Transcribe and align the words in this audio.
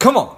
Come 0.00 0.16
on. 0.16 0.34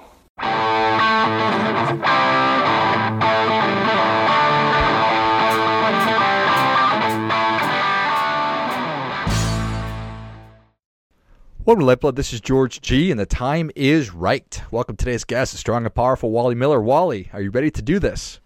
Welcome 11.64 11.82
to 11.82 11.86
Lifeblood. 11.86 12.16
This 12.16 12.32
is 12.32 12.40
George 12.40 12.80
G, 12.80 13.12
and 13.12 13.20
the 13.20 13.24
time 13.24 13.70
is 13.76 14.12
right. 14.12 14.60
Welcome 14.72 14.96
to 14.96 15.04
today's 15.04 15.22
guest, 15.22 15.52
the 15.52 15.58
strong 15.58 15.84
and 15.84 15.94
powerful 15.94 16.32
Wally 16.32 16.56
Miller. 16.56 16.82
Wally, 16.82 17.30
are 17.32 17.40
you 17.40 17.50
ready 17.52 17.70
to 17.70 17.82
do 17.82 18.00
this? 18.00 18.40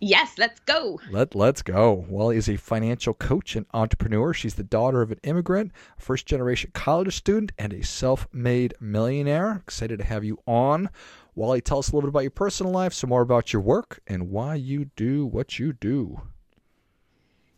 Yes, 0.00 0.34
let's 0.36 0.60
go. 0.60 1.00
Let 1.10 1.34
Let's 1.34 1.62
go. 1.62 2.04
Wally 2.08 2.36
is 2.36 2.48
a 2.48 2.56
financial 2.56 3.14
coach 3.14 3.56
and 3.56 3.66
entrepreneur. 3.72 4.34
She's 4.34 4.54
the 4.54 4.62
daughter 4.62 5.00
of 5.00 5.10
an 5.10 5.20
immigrant, 5.22 5.72
first 5.98 6.26
generation 6.26 6.70
college 6.74 7.16
student, 7.16 7.52
and 7.58 7.72
a 7.72 7.82
self 7.82 8.28
made 8.32 8.74
millionaire. 8.80 9.62
Excited 9.64 9.98
to 10.00 10.04
have 10.04 10.24
you 10.24 10.38
on. 10.46 10.90
Wally, 11.34 11.60
tell 11.60 11.78
us 11.78 11.88
a 11.88 11.94
little 11.94 12.08
bit 12.08 12.12
about 12.12 12.20
your 12.24 12.30
personal 12.30 12.72
life, 12.72 12.92
some 12.92 13.10
more 13.10 13.22
about 13.22 13.52
your 13.52 13.62
work, 13.62 14.00
and 14.06 14.30
why 14.30 14.54
you 14.54 14.90
do 14.96 15.26
what 15.26 15.58
you 15.58 15.72
do. 15.72 16.22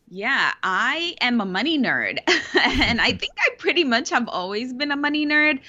Yeah, 0.09 0.53
I 0.63 1.15
am 1.21 1.39
a 1.39 1.45
money 1.45 1.77
nerd. 1.77 2.19
and 2.59 2.99
I 2.99 3.11
think 3.13 3.33
I 3.37 3.55
pretty 3.57 3.83
much 3.83 4.09
have 4.09 4.27
always 4.27 4.73
been 4.73 4.91
a 4.91 4.97
money 4.97 5.25
nerd. 5.25 5.59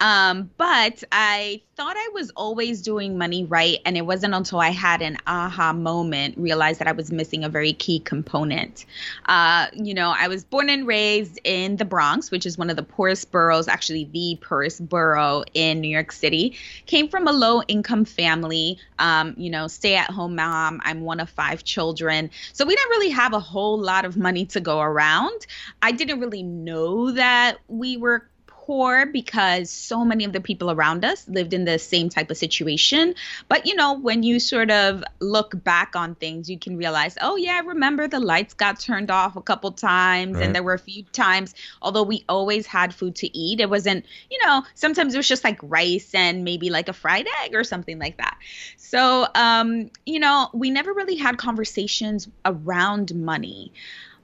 Um, 0.00 0.50
but 0.56 1.02
I 1.12 1.62
thought 1.76 1.96
I 1.96 2.10
was 2.12 2.30
always 2.30 2.82
doing 2.82 3.18
money 3.18 3.44
right. 3.44 3.78
And 3.84 3.96
it 3.96 4.02
wasn't 4.02 4.34
until 4.34 4.60
I 4.60 4.70
had 4.70 5.02
an 5.02 5.16
aha 5.26 5.72
moment 5.72 6.36
realized 6.36 6.80
that 6.80 6.88
I 6.88 6.92
was 6.92 7.12
missing 7.12 7.44
a 7.44 7.48
very 7.48 7.72
key 7.72 8.00
component. 8.00 8.84
Uh, 9.26 9.66
you 9.72 9.94
know, 9.94 10.14
I 10.16 10.28
was 10.28 10.44
born 10.44 10.70
and 10.70 10.86
raised 10.86 11.40
in 11.44 11.76
the 11.76 11.84
Bronx, 11.84 12.30
which 12.30 12.46
is 12.46 12.58
one 12.58 12.70
of 12.70 12.76
the 12.76 12.82
poorest 12.82 13.30
boroughs, 13.30 13.68
actually, 13.68 14.04
the 14.12 14.38
poorest 14.40 14.88
borough 14.88 15.44
in 15.54 15.80
New 15.80 15.88
York 15.88 16.12
City. 16.12 16.56
Came 16.86 17.08
from 17.08 17.26
a 17.28 17.32
low 17.32 17.62
income 17.62 18.04
family, 18.04 18.78
um, 18.98 19.34
you 19.36 19.50
know, 19.50 19.68
stay 19.68 19.94
at 19.94 20.10
home 20.10 20.36
mom. 20.36 20.80
I'm 20.84 21.02
one 21.02 21.20
of 21.20 21.30
five 21.30 21.64
children. 21.64 22.30
So 22.52 22.64
we 22.66 22.74
didn't 22.74 22.90
really 22.90 23.10
have 23.10 23.32
a 23.32 23.40
whole 23.40 23.78
lot 23.78 24.04
of 24.04 24.16
money 24.16 24.46
to 24.46 24.60
go 24.60 24.80
around. 24.80 25.46
I 25.82 25.92
didn't 25.92 26.20
really 26.20 26.42
know 26.42 27.12
that 27.12 27.58
we 27.68 27.96
were 27.96 28.27
poor 28.68 29.06
because 29.06 29.70
so 29.70 30.04
many 30.04 30.26
of 30.26 30.34
the 30.34 30.42
people 30.42 30.70
around 30.70 31.02
us 31.02 31.26
lived 31.26 31.54
in 31.54 31.64
the 31.64 31.78
same 31.78 32.10
type 32.10 32.30
of 32.30 32.36
situation. 32.36 33.14
But 33.48 33.64
you 33.64 33.74
know, 33.74 33.94
when 33.94 34.22
you 34.22 34.38
sort 34.38 34.70
of 34.70 35.02
look 35.20 35.64
back 35.64 35.96
on 35.96 36.14
things, 36.14 36.50
you 36.50 36.58
can 36.58 36.76
realize, 36.76 37.16
oh 37.22 37.36
yeah, 37.36 37.56
I 37.56 37.60
remember 37.60 38.06
the 38.08 38.20
lights 38.20 38.52
got 38.52 38.78
turned 38.78 39.10
off 39.10 39.36
a 39.36 39.40
couple 39.40 39.72
times, 39.72 40.34
right. 40.34 40.44
and 40.44 40.54
there 40.54 40.62
were 40.62 40.74
a 40.74 40.78
few 40.78 41.02
times, 41.04 41.54
although 41.80 42.02
we 42.02 42.26
always 42.28 42.66
had 42.66 42.94
food 42.94 43.16
to 43.16 43.34
eat, 43.34 43.60
it 43.60 43.70
wasn't, 43.70 44.04
you 44.30 44.38
know, 44.44 44.62
sometimes 44.74 45.14
it 45.14 45.16
was 45.16 45.28
just 45.28 45.44
like 45.44 45.58
rice 45.62 46.14
and 46.14 46.44
maybe 46.44 46.68
like 46.68 46.90
a 46.90 46.92
fried 46.92 47.26
egg 47.42 47.54
or 47.54 47.64
something 47.64 47.98
like 47.98 48.18
that. 48.18 48.36
So, 48.76 49.28
um, 49.34 49.90
you 50.04 50.20
know, 50.20 50.50
we 50.52 50.68
never 50.68 50.92
really 50.92 51.16
had 51.16 51.38
conversations 51.38 52.28
around 52.44 53.14
money. 53.14 53.72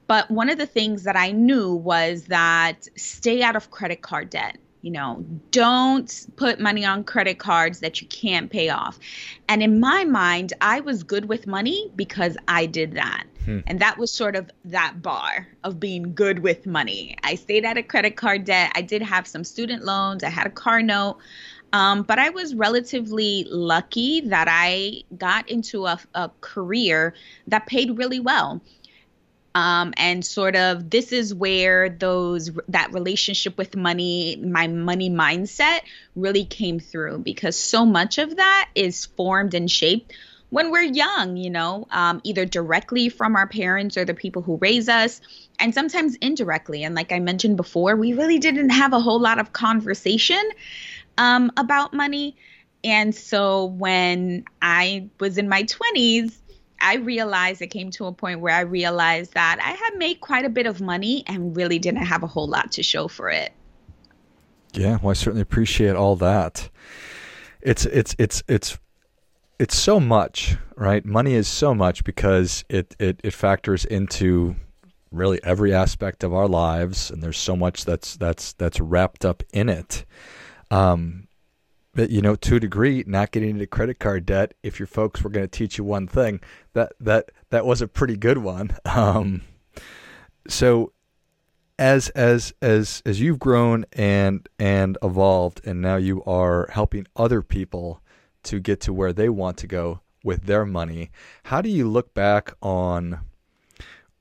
But 0.06 0.30
one 0.30 0.50
of 0.50 0.58
the 0.58 0.66
things 0.66 1.04
that 1.04 1.16
I 1.16 1.32
knew 1.32 1.74
was 1.74 2.24
that 2.24 2.88
stay 2.96 3.42
out 3.42 3.56
of 3.56 3.70
credit 3.70 4.02
card 4.02 4.30
debt. 4.30 4.58
You 4.82 4.90
know, 4.90 5.24
don't 5.50 6.26
put 6.36 6.60
money 6.60 6.84
on 6.84 7.04
credit 7.04 7.38
cards 7.38 7.80
that 7.80 8.02
you 8.02 8.06
can't 8.08 8.50
pay 8.50 8.68
off. 8.68 8.98
And 9.48 9.62
in 9.62 9.80
my 9.80 10.04
mind, 10.04 10.52
I 10.60 10.80
was 10.80 11.02
good 11.02 11.24
with 11.24 11.46
money 11.46 11.90
because 11.96 12.36
I 12.48 12.66
did 12.66 12.92
that. 12.92 13.24
Hmm. 13.46 13.60
And 13.66 13.80
that 13.80 13.96
was 13.96 14.12
sort 14.12 14.36
of 14.36 14.50
that 14.66 15.00
bar 15.00 15.48
of 15.64 15.80
being 15.80 16.12
good 16.14 16.40
with 16.40 16.66
money. 16.66 17.16
I 17.22 17.36
stayed 17.36 17.64
out 17.64 17.78
of 17.78 17.88
credit 17.88 18.16
card 18.16 18.44
debt. 18.44 18.72
I 18.74 18.82
did 18.82 19.00
have 19.00 19.26
some 19.26 19.42
student 19.42 19.86
loans, 19.86 20.22
I 20.22 20.28
had 20.28 20.46
a 20.46 20.50
car 20.50 20.82
note. 20.82 21.16
Um, 21.72 22.02
but 22.02 22.18
I 22.18 22.28
was 22.28 22.54
relatively 22.54 23.46
lucky 23.48 24.20
that 24.20 24.48
I 24.48 25.02
got 25.16 25.48
into 25.48 25.86
a, 25.86 25.98
a 26.14 26.30
career 26.40 27.14
that 27.48 27.66
paid 27.66 27.98
really 27.98 28.20
well 28.20 28.60
um, 29.54 29.94
and 29.96 30.24
sort 30.24 30.56
of 30.56 30.90
this 30.90 31.12
is 31.12 31.32
where 31.34 31.88
those 31.88 32.50
that 32.68 32.92
relationship 32.92 33.56
with 33.56 33.76
money 33.76 34.36
my 34.36 34.66
money 34.66 35.10
mindset 35.10 35.80
really 36.16 36.44
came 36.44 36.80
through 36.80 37.18
because 37.18 37.56
so 37.56 37.86
much 37.86 38.18
of 38.18 38.36
that 38.36 38.68
is 38.74 39.06
formed 39.06 39.54
and 39.54 39.70
shaped 39.70 40.12
when 40.50 40.70
we're 40.70 40.82
young 40.82 41.36
you 41.36 41.50
know 41.50 41.86
um, 41.90 42.20
either 42.24 42.44
directly 42.44 43.08
from 43.08 43.36
our 43.36 43.46
parents 43.46 43.96
or 43.96 44.04
the 44.04 44.14
people 44.14 44.42
who 44.42 44.56
raise 44.56 44.88
us 44.88 45.20
and 45.58 45.72
sometimes 45.74 46.16
indirectly. 46.16 46.84
And 46.84 46.94
like 46.94 47.12
i 47.12 47.18
mentioned 47.18 47.56
before 47.56 47.96
we 47.96 48.12
really 48.12 48.38
didn't 48.38 48.70
have 48.70 48.92
a 48.92 49.00
whole 49.00 49.20
lot 49.20 49.38
of 49.38 49.52
conversation 49.52 50.42
um, 51.16 51.52
about 51.56 51.94
money. 51.94 52.36
And 52.82 53.14
so 53.14 53.66
when 53.66 54.44
i 54.60 55.08
was 55.20 55.38
in 55.38 55.48
my 55.48 55.62
20s 55.62 56.34
I 56.84 56.96
realized 56.96 57.62
it 57.62 57.68
came 57.68 57.90
to 57.92 58.04
a 58.04 58.12
point 58.12 58.40
where 58.40 58.54
I 58.54 58.60
realized 58.60 59.32
that 59.32 59.58
I 59.58 59.70
had 59.70 59.96
made 59.96 60.20
quite 60.20 60.44
a 60.44 60.50
bit 60.50 60.66
of 60.66 60.82
money 60.82 61.24
and 61.26 61.56
really 61.56 61.78
didn't 61.78 62.04
have 62.04 62.22
a 62.22 62.26
whole 62.26 62.46
lot 62.46 62.72
to 62.72 62.82
show 62.82 63.08
for 63.08 63.30
it. 63.30 63.54
Yeah, 64.74 64.98
well, 65.00 65.10
I 65.10 65.14
certainly 65.14 65.40
appreciate 65.40 65.96
all 65.96 66.14
that. 66.16 66.68
It's 67.62 67.86
it's 67.86 68.14
it's 68.18 68.42
it's 68.48 68.78
it's 69.58 69.76
so 69.76 69.98
much, 69.98 70.58
right? 70.76 71.02
Money 71.06 71.32
is 71.32 71.48
so 71.48 71.74
much 71.74 72.04
because 72.04 72.66
it 72.68 72.94
it 72.98 73.18
it 73.24 73.32
factors 73.32 73.86
into 73.86 74.56
really 75.10 75.42
every 75.42 75.72
aspect 75.72 76.22
of 76.22 76.34
our 76.34 76.48
lives, 76.48 77.10
and 77.10 77.22
there's 77.22 77.38
so 77.38 77.56
much 77.56 77.86
that's 77.86 78.16
that's 78.16 78.52
that's 78.52 78.78
wrapped 78.78 79.24
up 79.24 79.42
in 79.54 79.70
it. 79.70 80.04
Um, 80.70 81.23
but 81.94 82.10
you 82.10 82.20
know, 82.20 82.34
to 82.34 82.56
a 82.56 82.60
degree, 82.60 83.04
not 83.06 83.30
getting 83.30 83.50
into 83.50 83.66
credit 83.66 83.98
card 83.98 84.26
debt. 84.26 84.54
If 84.62 84.78
your 84.78 84.86
folks 84.86 85.22
were 85.22 85.30
going 85.30 85.46
to 85.46 85.58
teach 85.58 85.78
you 85.78 85.84
one 85.84 86.06
thing, 86.06 86.40
that 86.72 86.92
that 87.00 87.30
that 87.50 87.66
was 87.66 87.80
a 87.80 87.88
pretty 87.88 88.16
good 88.16 88.38
one. 88.38 88.76
Um, 88.86 89.42
so, 90.46 90.92
as 91.78 92.10
as 92.10 92.52
as 92.62 93.02
as 93.04 93.20
you've 93.20 93.38
grown 93.38 93.86
and 93.92 94.48
and 94.58 94.96
evolved, 95.02 95.60
and 95.64 95.80
now 95.80 95.96
you 95.96 96.22
are 96.24 96.68
helping 96.72 97.06
other 97.16 97.42
people 97.42 98.00
to 98.44 98.60
get 98.60 98.80
to 98.82 98.92
where 98.92 99.12
they 99.12 99.28
want 99.28 99.56
to 99.58 99.66
go 99.66 100.00
with 100.22 100.44
their 100.44 100.64
money. 100.64 101.10
How 101.44 101.60
do 101.60 101.68
you 101.68 101.88
look 101.88 102.14
back 102.14 102.54
on 102.62 103.20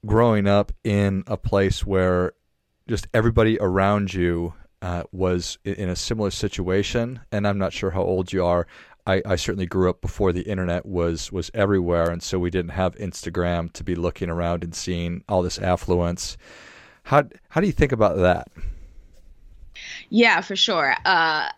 growing 0.05 0.47
up 0.47 0.71
in 0.83 1.23
a 1.27 1.37
place 1.37 1.85
where 1.85 2.33
just 2.87 3.07
everybody 3.13 3.57
around 3.59 4.13
you 4.13 4.53
uh, 4.83 5.03
was 5.13 5.57
in 5.63 5.87
a 5.87 5.95
similar 5.95 6.29
situation, 6.29 7.21
and 7.31 7.47
I'm 7.47 7.57
not 7.57 7.71
sure 7.71 7.91
how 7.91 8.03
old 8.03 8.33
you 8.33 8.45
are. 8.45 8.67
I, 9.07 9.21
I, 9.25 9.35
certainly 9.37 9.65
grew 9.65 9.89
up 9.89 10.01
before 10.01 10.33
the 10.33 10.41
internet 10.41 10.85
was 10.85 11.31
was 11.31 11.49
everywhere, 11.53 12.09
and 12.09 12.21
so 12.21 12.37
we 12.37 12.49
didn't 12.49 12.71
have 12.71 12.93
Instagram 12.95 13.71
to 13.73 13.83
be 13.83 13.95
looking 13.95 14.29
around 14.29 14.61
and 14.61 14.75
seeing 14.75 15.23
all 15.29 15.41
this 15.41 15.57
affluence. 15.57 16.37
How 17.03 17.23
how 17.47 17.61
do 17.61 17.67
you 17.67 17.73
think 17.73 17.93
about 17.93 18.17
that? 18.17 18.49
Yeah, 20.09 20.41
for 20.41 20.57
sure. 20.57 20.95
Uh, 21.05 21.49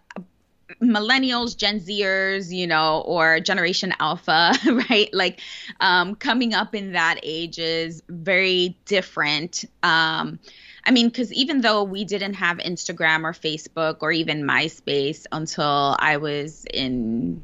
millennials, 0.80 1.58
Gen 1.58 1.80
Zers, 1.80 2.52
you 2.52 2.68
know, 2.68 3.02
or 3.08 3.40
Generation 3.40 3.91
Alpha, 4.00 4.53
right? 4.90 5.09
Like 5.14 5.41
um, 5.80 6.14
coming 6.16 6.53
up 6.53 6.75
in 6.75 6.91
that 6.91 7.19
age 7.24 7.58
is 7.58 8.03
very 8.08 8.78
different. 8.85 9.66
Um, 9.81 10.40
I 10.85 10.91
mean, 10.91 11.07
because 11.07 11.34
even 11.34 11.62
though 11.62 11.84
we 11.84 12.06
didn't 12.06 12.35
have 12.35 12.57
Instagram 12.57 13.23
or 13.23 13.34
Facebook 13.34 13.97
or 14.01 14.12
even 14.12 14.44
MySpace 14.44 15.25
until 15.31 15.96
I 16.00 16.18
was 16.18 16.66
in 16.72 17.44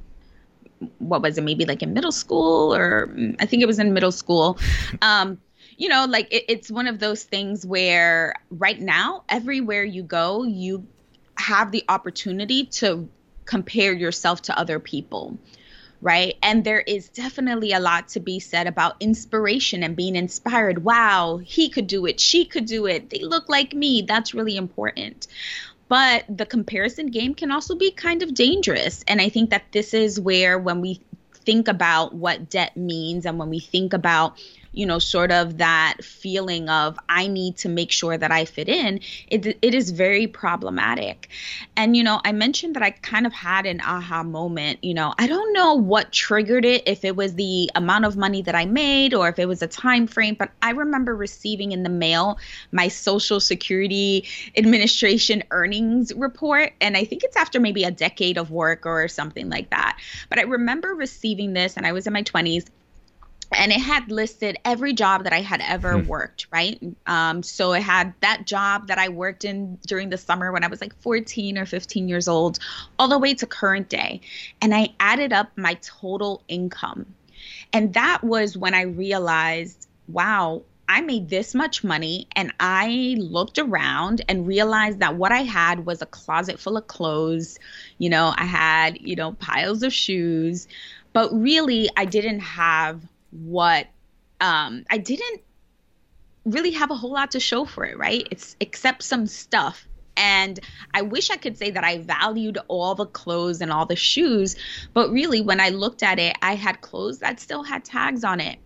what 0.97 1.21
was 1.21 1.37
it 1.37 1.43
maybe 1.43 1.65
like 1.65 1.83
in 1.83 1.93
middle 1.93 2.11
school 2.11 2.73
or 2.73 3.15
I 3.39 3.45
think 3.45 3.61
it 3.61 3.67
was 3.67 3.79
in 3.79 3.93
middle 3.93 4.11
school. 4.11 4.57
Um, 5.01 5.39
you 5.77 5.89
know, 5.89 6.05
like 6.07 6.31
it, 6.31 6.45
it's 6.47 6.69
one 6.69 6.87
of 6.87 6.99
those 6.99 7.23
things 7.23 7.65
where 7.65 8.35
right 8.51 8.79
now, 8.79 9.23
everywhere 9.29 9.83
you 9.83 10.03
go, 10.03 10.43
you 10.43 10.85
have 11.37 11.71
the 11.71 11.83
opportunity 11.89 12.65
to 12.65 13.09
compare 13.45 13.91
yourself 13.93 14.43
to 14.43 14.57
other 14.57 14.79
people 14.79 15.39
right? 16.01 16.35
And 16.41 16.63
there 16.63 16.81
is 16.81 17.09
definitely 17.09 17.73
a 17.73 17.79
lot 17.79 18.09
to 18.09 18.19
be 18.19 18.39
said 18.39 18.67
about 18.67 18.95
inspiration 18.99 19.83
and 19.83 19.95
being 19.95 20.15
inspired. 20.15 20.83
Wow, 20.83 21.39
he 21.43 21.69
could 21.69 21.87
do 21.87 22.05
it, 22.05 22.19
she 22.19 22.45
could 22.45 22.65
do 22.65 22.87
it, 22.87 23.09
they 23.09 23.19
look 23.19 23.49
like 23.49 23.73
me. 23.73 24.01
That's 24.01 24.33
really 24.33 24.57
important. 24.57 25.27
But 25.87 26.25
the 26.29 26.45
comparison 26.45 27.07
game 27.07 27.35
can 27.35 27.51
also 27.51 27.75
be 27.75 27.91
kind 27.91 28.23
of 28.23 28.33
dangerous. 28.33 29.03
And 29.07 29.19
I 29.19 29.27
think 29.27 29.49
that 29.49 29.65
this 29.73 29.93
is 29.93 30.19
where, 30.19 30.57
when 30.57 30.79
we 30.79 31.01
think 31.45 31.67
about 31.67 32.13
what 32.13 32.49
debt 32.49 32.77
means 32.77 33.25
and 33.25 33.37
when 33.37 33.49
we 33.49 33.59
think 33.59 33.93
about 33.93 34.37
you 34.73 34.85
know, 34.85 34.99
sort 34.99 35.31
of 35.31 35.57
that 35.57 35.97
feeling 36.01 36.69
of 36.69 36.97
I 37.09 37.27
need 37.27 37.57
to 37.57 37.69
make 37.69 37.91
sure 37.91 38.17
that 38.17 38.31
I 38.31 38.45
fit 38.45 38.69
in, 38.69 39.01
it, 39.27 39.45
it 39.61 39.73
is 39.73 39.91
very 39.91 40.27
problematic. 40.27 41.29
And, 41.75 41.97
you 41.97 42.03
know, 42.03 42.21
I 42.23 42.31
mentioned 42.31 42.75
that 42.75 42.83
I 42.83 42.91
kind 42.91 43.25
of 43.25 43.33
had 43.33 43.65
an 43.65 43.81
aha 43.81 44.23
moment. 44.23 44.83
You 44.83 44.93
know, 44.93 45.13
I 45.17 45.27
don't 45.27 45.53
know 45.53 45.73
what 45.73 46.11
triggered 46.11 46.65
it, 46.65 46.83
if 46.87 47.03
it 47.03 47.15
was 47.15 47.35
the 47.35 47.69
amount 47.75 48.05
of 48.05 48.15
money 48.15 48.41
that 48.43 48.55
I 48.55 48.65
made 48.65 49.13
or 49.13 49.27
if 49.27 49.39
it 49.39 49.47
was 49.47 49.61
a 49.61 49.67
time 49.67 50.07
frame, 50.07 50.35
but 50.35 50.51
I 50.61 50.71
remember 50.71 51.15
receiving 51.15 51.71
in 51.71 51.83
the 51.83 51.89
mail 51.89 52.37
my 52.71 52.87
Social 52.87 53.39
Security 53.39 54.25
Administration 54.55 55.43
earnings 55.51 56.13
report. 56.13 56.73
And 56.79 56.95
I 56.95 57.03
think 57.03 57.23
it's 57.23 57.35
after 57.35 57.59
maybe 57.59 57.83
a 57.83 57.91
decade 57.91 58.37
of 58.37 58.51
work 58.51 58.85
or 58.85 59.07
something 59.07 59.49
like 59.49 59.69
that. 59.71 59.99
But 60.29 60.39
I 60.39 60.43
remember 60.43 60.95
receiving 60.95 61.53
this, 61.53 61.75
and 61.77 61.85
I 61.85 61.91
was 61.91 62.07
in 62.07 62.13
my 62.13 62.23
20s 62.23 62.65
and 63.51 63.71
it 63.71 63.81
had 63.81 64.09
listed 64.09 64.57
every 64.63 64.93
job 64.93 65.25
that 65.25 65.33
I 65.33 65.41
had 65.41 65.61
ever 65.61 65.99
hmm. 65.99 66.07
worked, 66.07 66.47
right? 66.51 66.81
Um, 67.05 67.43
so 67.43 67.73
it 67.73 67.83
had 67.83 68.13
that 68.21 68.45
job 68.45 68.87
that 68.87 68.97
I 68.97 69.09
worked 69.09 69.43
in 69.43 69.77
during 69.87 70.09
the 70.09 70.17
summer 70.17 70.51
when 70.51 70.63
I 70.63 70.67
was 70.67 70.81
like 70.81 70.95
14 71.01 71.57
or 71.57 71.65
15 71.65 72.07
years 72.07 72.27
old, 72.27 72.59
all 72.97 73.07
the 73.07 73.19
way 73.19 73.33
to 73.35 73.45
current 73.45 73.89
day. 73.89 74.21
And 74.61 74.73
I 74.73 74.89
added 74.99 75.33
up 75.33 75.51
my 75.57 75.75
total 75.75 76.43
income. 76.47 77.05
And 77.73 77.93
that 77.93 78.23
was 78.23 78.57
when 78.57 78.73
I 78.73 78.83
realized, 78.83 79.87
wow, 80.07 80.61
I 80.87 81.01
made 81.01 81.29
this 81.29 81.53
much 81.55 81.83
money. 81.83 82.27
And 82.35 82.53
I 82.59 83.15
looked 83.17 83.59
around 83.59 84.21
and 84.29 84.47
realized 84.47 84.99
that 84.99 85.15
what 85.15 85.31
I 85.31 85.43
had 85.43 85.85
was 85.85 86.01
a 86.01 86.05
closet 86.05 86.59
full 86.59 86.77
of 86.77 86.87
clothes. 86.87 87.59
You 87.97 88.09
know, 88.09 88.33
I 88.35 88.45
had, 88.45 89.01
you 89.01 89.15
know, 89.15 89.33
piles 89.33 89.83
of 89.83 89.93
shoes. 89.93 90.67
But 91.13 91.33
really, 91.33 91.89
I 91.97 92.05
didn't 92.05 92.39
have 92.39 93.01
what 93.31 93.87
um, 94.39 94.85
I 94.89 94.97
didn't 94.97 95.41
really 96.45 96.71
have 96.71 96.91
a 96.91 96.95
whole 96.95 97.13
lot 97.13 97.31
to 97.31 97.39
show 97.39 97.65
for 97.65 97.85
it, 97.85 97.97
right? 97.97 98.27
It's 98.31 98.55
except 98.59 99.03
some 99.03 99.27
stuff. 99.27 99.87
And 100.17 100.59
I 100.93 101.03
wish 101.03 101.29
I 101.29 101.37
could 101.37 101.57
say 101.57 101.71
that 101.71 101.83
I 101.83 101.99
valued 101.99 102.57
all 102.67 102.95
the 102.95 103.05
clothes 103.05 103.61
and 103.61 103.71
all 103.71 103.85
the 103.85 103.95
shoes, 103.95 104.55
but 104.93 105.09
really, 105.09 105.41
when 105.41 105.59
I 105.59 105.69
looked 105.69 106.03
at 106.03 106.19
it, 106.19 106.35
I 106.41 106.55
had 106.55 106.81
clothes 106.81 107.19
that 107.19 107.39
still 107.39 107.63
had 107.63 107.85
tags 107.85 108.23
on 108.23 108.39
it. 108.39 108.59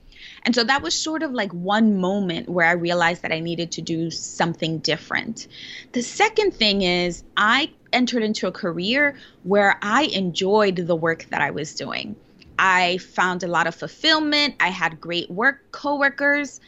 And 0.43 0.55
so 0.55 0.63
that 0.63 0.81
was 0.81 0.95
sort 0.95 1.23
of 1.23 1.31
like 1.31 1.51
one 1.51 1.97
moment 1.99 2.49
where 2.49 2.65
I 2.65 2.73
realized 2.73 3.21
that 3.21 3.31
I 3.31 3.39
needed 3.39 3.71
to 3.73 3.81
do 3.81 4.11
something 4.11 4.79
different. 4.79 5.47
The 5.91 6.01
second 6.01 6.51
thing 6.51 6.81
is, 6.81 7.23
I 7.37 7.71
entered 7.93 8.23
into 8.23 8.47
a 8.47 8.51
career 8.51 9.15
where 9.43 9.77
I 9.81 10.03
enjoyed 10.03 10.75
the 10.75 10.95
work 10.95 11.25
that 11.29 11.41
I 11.41 11.51
was 11.51 11.75
doing. 11.75 12.15
I 12.57 12.97
found 12.97 13.43
a 13.43 13.47
lot 13.47 13.67
of 13.67 13.75
fulfillment. 13.75 14.55
I 14.59 14.69
had 14.69 14.99
great 14.99 15.29
work 15.29 15.59
coworkers 15.71 16.59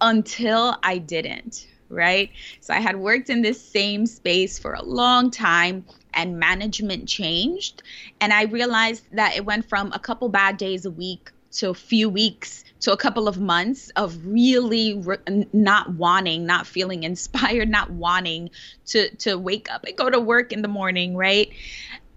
until 0.00 0.76
I 0.82 0.98
didn't, 0.98 1.66
right? 1.88 2.30
So 2.60 2.74
I 2.74 2.80
had 2.80 2.96
worked 2.96 3.30
in 3.30 3.42
this 3.42 3.62
same 3.62 4.06
space 4.06 4.58
for 4.58 4.74
a 4.74 4.82
long 4.82 5.30
time 5.30 5.84
and 6.14 6.38
management 6.38 7.08
changed. 7.08 7.82
And 8.20 8.32
I 8.32 8.44
realized 8.44 9.04
that 9.12 9.36
it 9.36 9.44
went 9.44 9.68
from 9.68 9.92
a 9.92 9.98
couple 9.98 10.28
bad 10.28 10.56
days 10.56 10.84
a 10.84 10.90
week 10.90 11.30
to 11.52 11.70
a 11.70 11.74
few 11.74 12.08
weeks 12.08 12.64
to 12.80 12.92
a 12.92 12.96
couple 12.96 13.28
of 13.28 13.38
months 13.38 13.90
of 13.96 14.16
really 14.24 14.94
re- 14.94 15.46
not 15.52 15.92
wanting, 15.94 16.46
not 16.46 16.66
feeling 16.66 17.02
inspired, 17.04 17.68
not 17.68 17.90
wanting 17.90 18.50
to 18.86 19.14
to 19.16 19.36
wake 19.36 19.70
up 19.70 19.84
and 19.84 19.96
go 19.96 20.08
to 20.10 20.20
work 20.20 20.52
in 20.52 20.62
the 20.62 20.68
morning, 20.68 21.16
right? 21.16 21.50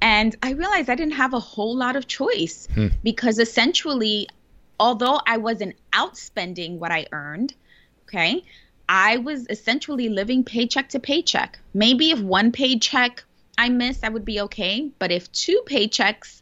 And 0.04 0.36
I 0.44 0.52
realized 0.52 0.90
I 0.90 0.96
didn't 0.96 1.14
have 1.14 1.34
a 1.34 1.40
whole 1.40 1.78
lot 1.78 1.96
of 1.96 2.08
choice 2.08 2.68
hmm. 2.76 2.88
because 3.04 3.40
essentially, 3.40 4.28
although 4.78 5.18
I 5.26 5.38
wasn't 5.38 5.78
outspending 5.94 6.78
what 6.78 6.92
I 6.92 7.08
earned, 7.14 7.54
okay, 8.04 8.44
I 8.90 9.18
was 9.18 9.48
essentially 9.50 10.10
living 10.10 10.44
paycheck 10.44 10.90
to 10.90 11.00
paycheck. 11.00 11.58
Maybe 11.74 12.12
if 12.12 12.20
one 12.20 12.52
paycheck 12.52 13.24
I 13.58 13.70
missed, 13.70 14.04
I 14.04 14.10
would 14.10 14.26
be 14.26 14.42
okay. 14.42 14.92
But 15.00 15.12
if 15.12 15.32
two 15.32 15.62
paychecks 15.66 16.42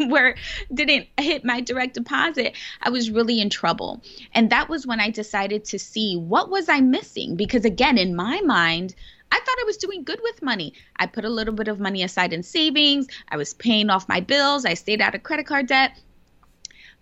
were 0.10 0.34
didn't 0.74 1.06
hit 1.16 1.44
my 1.44 1.60
direct 1.60 1.94
deposit, 1.94 2.56
I 2.82 2.90
was 2.90 3.08
really 3.08 3.40
in 3.40 3.50
trouble. 3.50 4.02
And 4.34 4.50
that 4.50 4.68
was 4.68 4.84
when 4.84 4.98
I 4.98 5.10
decided 5.10 5.64
to 5.66 5.78
see 5.78 6.16
what 6.16 6.50
was 6.50 6.68
I 6.68 6.80
missing 6.80 7.36
because 7.36 7.64
again, 7.64 7.98
in 7.98 8.16
my 8.16 8.40
mind, 8.40 8.96
I 9.32 9.38
thought 9.38 9.58
I 9.60 9.64
was 9.64 9.76
doing 9.76 10.04
good 10.04 10.20
with 10.22 10.42
money. 10.42 10.74
I 10.96 11.06
put 11.06 11.24
a 11.24 11.30
little 11.30 11.54
bit 11.54 11.68
of 11.68 11.80
money 11.80 12.02
aside 12.02 12.32
in 12.32 12.42
savings. 12.42 13.06
I 13.28 13.36
was 13.36 13.54
paying 13.54 13.90
off 13.90 14.08
my 14.08 14.20
bills. 14.20 14.64
I 14.64 14.74
stayed 14.74 15.00
out 15.00 15.14
of 15.14 15.22
credit 15.22 15.46
card 15.46 15.66
debt. 15.66 15.98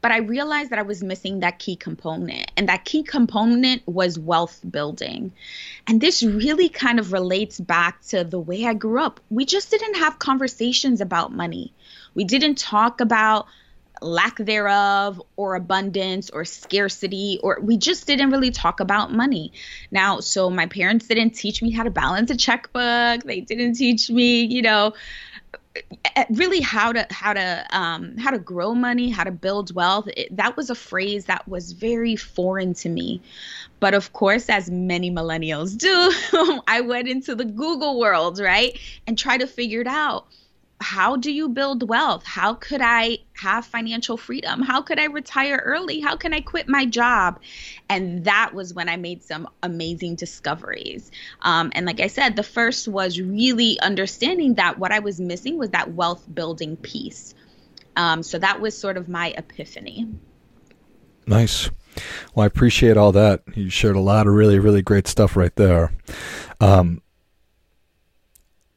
But 0.00 0.12
I 0.12 0.18
realized 0.18 0.70
that 0.70 0.78
I 0.78 0.82
was 0.82 1.02
missing 1.02 1.40
that 1.40 1.58
key 1.58 1.74
component. 1.74 2.52
And 2.56 2.68
that 2.68 2.84
key 2.84 3.02
component 3.02 3.86
was 3.86 4.18
wealth 4.18 4.60
building. 4.70 5.32
And 5.88 6.00
this 6.00 6.22
really 6.22 6.68
kind 6.68 7.00
of 7.00 7.12
relates 7.12 7.58
back 7.58 8.00
to 8.08 8.22
the 8.22 8.38
way 8.38 8.64
I 8.64 8.74
grew 8.74 9.00
up. 9.00 9.18
We 9.28 9.44
just 9.44 9.70
didn't 9.70 9.96
have 9.96 10.20
conversations 10.20 11.00
about 11.00 11.32
money. 11.32 11.72
We 12.14 12.24
didn't 12.24 12.58
talk 12.58 13.00
about 13.00 13.46
lack 14.00 14.36
thereof 14.36 15.20
or 15.36 15.54
abundance 15.54 16.30
or 16.30 16.44
scarcity 16.44 17.38
or 17.42 17.58
we 17.60 17.76
just 17.76 18.06
didn't 18.06 18.30
really 18.30 18.50
talk 18.50 18.80
about 18.80 19.12
money. 19.12 19.52
Now 19.90 20.20
so 20.20 20.50
my 20.50 20.66
parents 20.66 21.06
didn't 21.06 21.30
teach 21.30 21.62
me 21.62 21.70
how 21.70 21.82
to 21.82 21.90
balance 21.90 22.30
a 22.30 22.36
checkbook. 22.36 23.24
They 23.24 23.40
didn't 23.40 23.74
teach 23.74 24.10
me 24.10 24.44
you 24.44 24.62
know 24.62 24.94
really 26.30 26.60
how 26.60 26.92
to 26.92 27.06
how 27.10 27.32
to 27.32 27.66
um, 27.70 28.16
how 28.16 28.30
to 28.30 28.38
grow 28.38 28.74
money 28.74 29.10
how 29.10 29.24
to 29.24 29.30
build 29.30 29.74
wealth. 29.74 30.08
It, 30.16 30.36
that 30.36 30.56
was 30.56 30.70
a 30.70 30.74
phrase 30.74 31.26
that 31.26 31.46
was 31.48 31.72
very 31.72 32.16
foreign 32.16 32.74
to 32.74 32.88
me. 32.88 33.20
But 33.80 33.94
of 33.94 34.12
course 34.12 34.48
as 34.48 34.70
many 34.70 35.10
millennials 35.10 35.78
do 35.78 36.60
i 36.66 36.80
went 36.80 37.06
into 37.06 37.34
the 37.34 37.44
google 37.44 37.98
world 37.98 38.40
right 38.40 38.76
and 39.06 39.16
try 39.16 39.38
to 39.38 39.46
figure 39.46 39.80
it 39.80 39.86
out 39.86 40.26
how 40.80 41.16
do 41.16 41.32
you 41.32 41.48
build 41.48 41.88
wealth? 41.88 42.24
How 42.24 42.54
could 42.54 42.80
I 42.82 43.18
have 43.34 43.66
financial 43.66 44.16
freedom? 44.16 44.62
How 44.62 44.80
could 44.80 44.98
I 44.98 45.04
retire 45.04 45.60
early? 45.64 46.00
How 46.00 46.16
can 46.16 46.32
I 46.32 46.40
quit 46.40 46.68
my 46.68 46.84
job? 46.84 47.40
And 47.88 48.24
that 48.24 48.54
was 48.54 48.74
when 48.74 48.88
I 48.88 48.96
made 48.96 49.24
some 49.24 49.48
amazing 49.62 50.14
discoveries. 50.14 51.10
Um, 51.42 51.72
and 51.74 51.84
like 51.84 52.00
I 52.00 52.06
said, 52.06 52.36
the 52.36 52.42
first 52.42 52.86
was 52.86 53.20
really 53.20 53.80
understanding 53.80 54.54
that 54.54 54.78
what 54.78 54.92
I 54.92 55.00
was 55.00 55.20
missing 55.20 55.58
was 55.58 55.70
that 55.70 55.92
wealth 55.94 56.24
building 56.32 56.76
piece. 56.76 57.34
Um, 57.96 58.22
so 58.22 58.38
that 58.38 58.60
was 58.60 58.78
sort 58.78 58.96
of 58.96 59.08
my 59.08 59.34
epiphany. 59.36 60.06
Nice. 61.26 61.70
Well, 62.34 62.44
I 62.44 62.46
appreciate 62.46 62.96
all 62.96 63.10
that. 63.12 63.42
You 63.54 63.68
shared 63.68 63.96
a 63.96 64.00
lot 64.00 64.28
of 64.28 64.34
really, 64.34 64.60
really 64.60 64.82
great 64.82 65.08
stuff 65.08 65.36
right 65.36 65.54
there. 65.56 65.92
Um, 66.60 67.02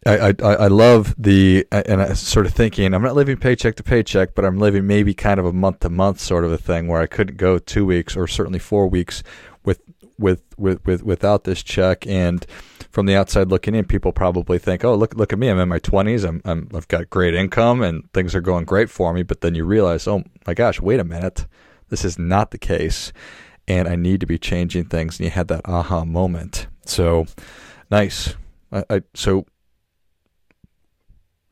I, 0.06 0.30
I, 0.30 0.54
I 0.54 0.68
love 0.68 1.14
the 1.16 1.68
and 1.72 2.02
I 2.02 2.14
sort 2.14 2.48
of 2.48 2.54
thinking 2.54 2.94
I'm 2.94 3.04
not 3.04 3.16
living 3.16 3.38
paycheck 3.38 3.76
to 3.76 3.84
paycheck, 3.84 4.34
but 4.34 4.46
I'm 4.46 4.58
living 4.58 4.88
maybe 4.88 5.14
kind 5.14 5.40
of 5.40 5.46
a 5.46 5.54
month 5.54 5.82
to 5.82 5.90
month 5.90 6.20
sort 6.20 6.44
of 6.44 6.52
a 6.52 6.58
thing 6.58 6.88
where 6.88 7.02
I 7.02 7.06
couldn't 7.06 7.38
go 7.38 7.60
two 7.60 7.86
weeks 7.86 8.18
or 8.18 8.28
certainly 8.28 8.58
four 8.58 8.88
weeks 8.88 9.22
with 9.64 9.80
with 10.18 10.42
with, 10.58 10.84
with 10.86 11.04
without 11.04 11.44
this 11.44 11.62
check. 11.62 12.08
And 12.08 12.44
from 12.90 13.06
the 13.06 13.16
outside 13.16 13.50
looking 13.50 13.76
in, 13.76 13.86
people 13.86 14.12
probably 14.12 14.58
think, 14.58 14.84
"Oh, 14.84 14.96
look 14.96 15.14
look 15.16 15.34
at 15.34 15.40
me! 15.40 15.50
I'm 15.50 15.60
in 15.60 15.70
my 15.70 15.80
20s. 15.80 16.28
I'm, 16.28 16.42
I'm 16.46 16.70
I've 16.74 16.88
got 16.88 17.12
great 17.12 17.36
income 17.36 17.84
and 17.84 18.12
things 18.12 18.34
are 18.34 18.42
going 18.42 18.66
great 18.66 18.90
for 18.90 19.14
me." 19.14 19.22
But 19.22 19.42
then 19.42 19.54
you 19.54 19.66
realize, 19.66 20.08
"Oh 20.08 20.24
my 20.48 20.56
gosh, 20.56 20.82
wait 20.82 21.00
a 21.00 21.04
minute, 21.04 21.46
this 21.90 22.04
is 22.04 22.18
not 22.18 22.50
the 22.50 22.58
case." 22.58 23.14
And 23.68 23.88
I 23.88 23.96
need 23.96 24.20
to 24.22 24.26
be 24.26 24.40
changing 24.40 24.86
things. 24.86 25.20
And 25.20 25.26
you 25.26 25.32
had 25.32 25.48
that 25.50 25.62
aha 25.66 26.06
moment. 26.06 26.66
So 26.88 27.28
nice. 27.92 28.36
I, 28.72 28.84
I 28.90 29.02
so 29.14 29.46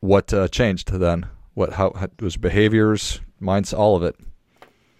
what 0.00 0.32
uh, 0.32 0.48
changed 0.48 0.92
then? 0.92 1.26
What 1.54 1.72
how, 1.72 1.92
how 1.94 2.08
was 2.20 2.36
behaviors, 2.36 3.20
minds, 3.38 3.72
all 3.72 3.96
of 3.96 4.02
it? 4.02 4.16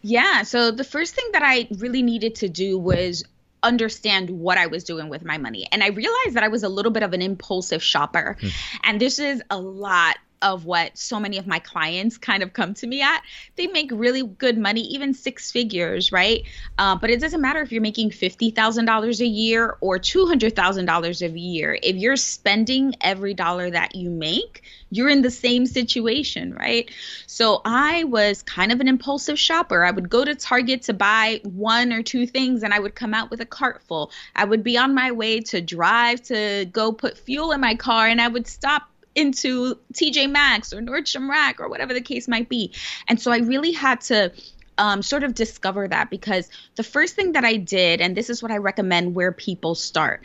Yeah. 0.03 0.43
So 0.43 0.71
the 0.71 0.85
first 0.85 1.15
thing 1.15 1.29
that 1.33 1.43
I 1.43 1.69
really 1.79 2.03
needed 2.03 2.37
to 2.37 2.49
do 2.49 2.79
was 2.79 3.25
understand 3.63 4.31
what 4.31 4.57
I 4.57 4.67
was 4.67 4.85
doing 4.85 5.09
with 5.09 5.25
my 5.25 5.37
money. 5.37 5.67
And 5.71 5.83
I 5.83 5.89
realized 5.89 6.35
that 6.35 6.43
I 6.43 6.49
was 6.49 6.63
a 6.63 6.69
little 6.69 6.93
bit 6.93 7.03
of 7.03 7.13
an 7.13 7.21
impulsive 7.21 7.83
shopper. 7.83 8.37
Hmm. 8.41 8.49
And 8.85 9.01
this 9.01 9.19
is 9.19 9.43
a 9.51 9.59
lot 9.59 10.17
of 10.43 10.65
what 10.65 10.97
so 10.97 11.21
many 11.21 11.39
of 11.39 11.47
my 11.47 11.59
clients 11.59 12.19
kind 12.19 12.43
of 12.43 12.53
come 12.53 12.75
to 12.75 12.87
me 12.87 13.03
at. 13.03 13.23
They 13.57 13.67
make 13.67 13.91
really 13.93 14.23
good 14.23 14.59
money, 14.59 14.83
even 14.83 15.15
six 15.15 15.51
figures, 15.51 16.13
right? 16.13 16.45
Uh, 16.79 16.97
but 16.97 17.11
it 17.11 17.21
doesn't 17.21 17.41
matter 17.41 17.61
if 17.61 17.73
you're 17.73 17.83
making 17.83 18.11
$50,000 18.11 19.21
a 19.21 19.27
year 19.27 19.77
or 19.81 19.99
$200,000 19.99 21.23
a 21.23 21.39
year. 21.39 21.79
If 21.83 21.97
you're 21.97 22.17
spending 22.17 22.95
every 23.01 23.35
dollar 23.35 23.71
that 23.71 23.95
you 23.95 24.11
make, 24.11 24.63
you're 24.91 25.09
in 25.09 25.23
the 25.23 25.31
same 25.31 25.67
situation, 25.67 26.55
right? 26.55 26.91
So 27.27 27.61
I 27.65 28.05
was 28.05 28.43
kind 28.43 28.73
of 28.73 28.81
an 28.81 28.89
impulsive 28.89 29.39
shopper. 29.39 29.85
I 29.85 29.91
would 29.91 30.11
go 30.11 30.25
to 30.25 30.35
Target 30.35 30.83
to 30.83 30.93
buy 30.93 31.41
one 31.45 31.93
or 31.93 32.03
two 32.03 32.27
things 32.27 32.63
and 32.63 32.75
I 32.75 32.81
would 32.81 32.95
come 32.95 33.15
out 33.15 33.31
with 33.31 33.41
a 33.41 33.47
cart 33.47 33.83
full. 33.83 34.11
I 34.35 34.45
would 34.45 34.65
be 34.65 34.77
on 34.77 34.95
my 34.95 35.13
way 35.13 35.41
to 35.41 35.61
drive 35.61 36.23
to 36.25 36.67
go 36.73 36.93
put 36.93 37.17
fuel 37.19 37.53
in 37.53 37.61
my 37.61 37.75
car 37.75 38.09
and 38.09 38.21
I 38.21 38.29
would 38.29 38.47
stop 38.47 38.90
into 39.15 39.77
TJ 39.95 40.31
Maxx 40.31 40.73
or 40.73 40.81
Nordstrom 40.81 41.29
Rack 41.29 41.61
or 41.61 41.69
whatever 41.69 41.95
the 41.95 42.01
case 42.01 42.29
might 42.29 42.49
be. 42.49 42.73
And 43.09 43.21
so 43.21 43.33
I 43.33 43.39
really 43.39 43.73
had 43.73 44.01
to 44.03 44.33
um, 44.79 45.03
sort 45.03 45.25
of 45.25 45.35
discover 45.35 45.87
that 45.89 46.11
because 46.11 46.49
the 46.77 46.83
first 46.83 47.15
thing 47.15 47.33
that 47.33 47.45
I 47.45 47.57
did, 47.57 48.01
and 48.01 48.17
this 48.17 48.31
is 48.31 48.43
what 48.43 48.51
I 48.51 48.57
recommend 48.57 49.15
where 49.15 49.33
people 49.33 49.75
start. 49.75 50.23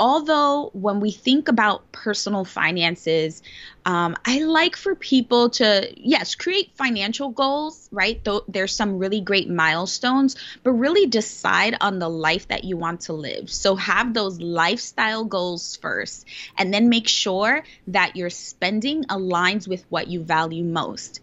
Although, 0.00 0.70
when 0.74 1.00
we 1.00 1.10
think 1.10 1.48
about 1.48 1.90
personal 1.90 2.44
finances, 2.44 3.42
um, 3.84 4.16
I 4.24 4.40
like 4.40 4.76
for 4.76 4.94
people 4.94 5.50
to, 5.50 5.92
yes, 5.96 6.36
create 6.36 6.70
financial 6.76 7.30
goals, 7.30 7.88
right? 7.90 8.22
Though 8.22 8.44
there's 8.46 8.72
some 8.72 8.98
really 8.98 9.20
great 9.20 9.50
milestones, 9.50 10.36
but 10.62 10.72
really 10.72 11.06
decide 11.06 11.76
on 11.80 11.98
the 11.98 12.08
life 12.08 12.46
that 12.48 12.62
you 12.62 12.76
want 12.76 13.02
to 13.02 13.12
live. 13.12 13.50
So 13.50 13.74
have 13.74 14.14
those 14.14 14.40
lifestyle 14.40 15.24
goals 15.24 15.76
first, 15.76 16.26
and 16.56 16.72
then 16.72 16.88
make 16.88 17.08
sure 17.08 17.64
that 17.88 18.14
your 18.14 18.30
spending 18.30 19.04
aligns 19.04 19.66
with 19.66 19.84
what 19.88 20.06
you 20.06 20.22
value 20.22 20.62
most. 20.62 21.20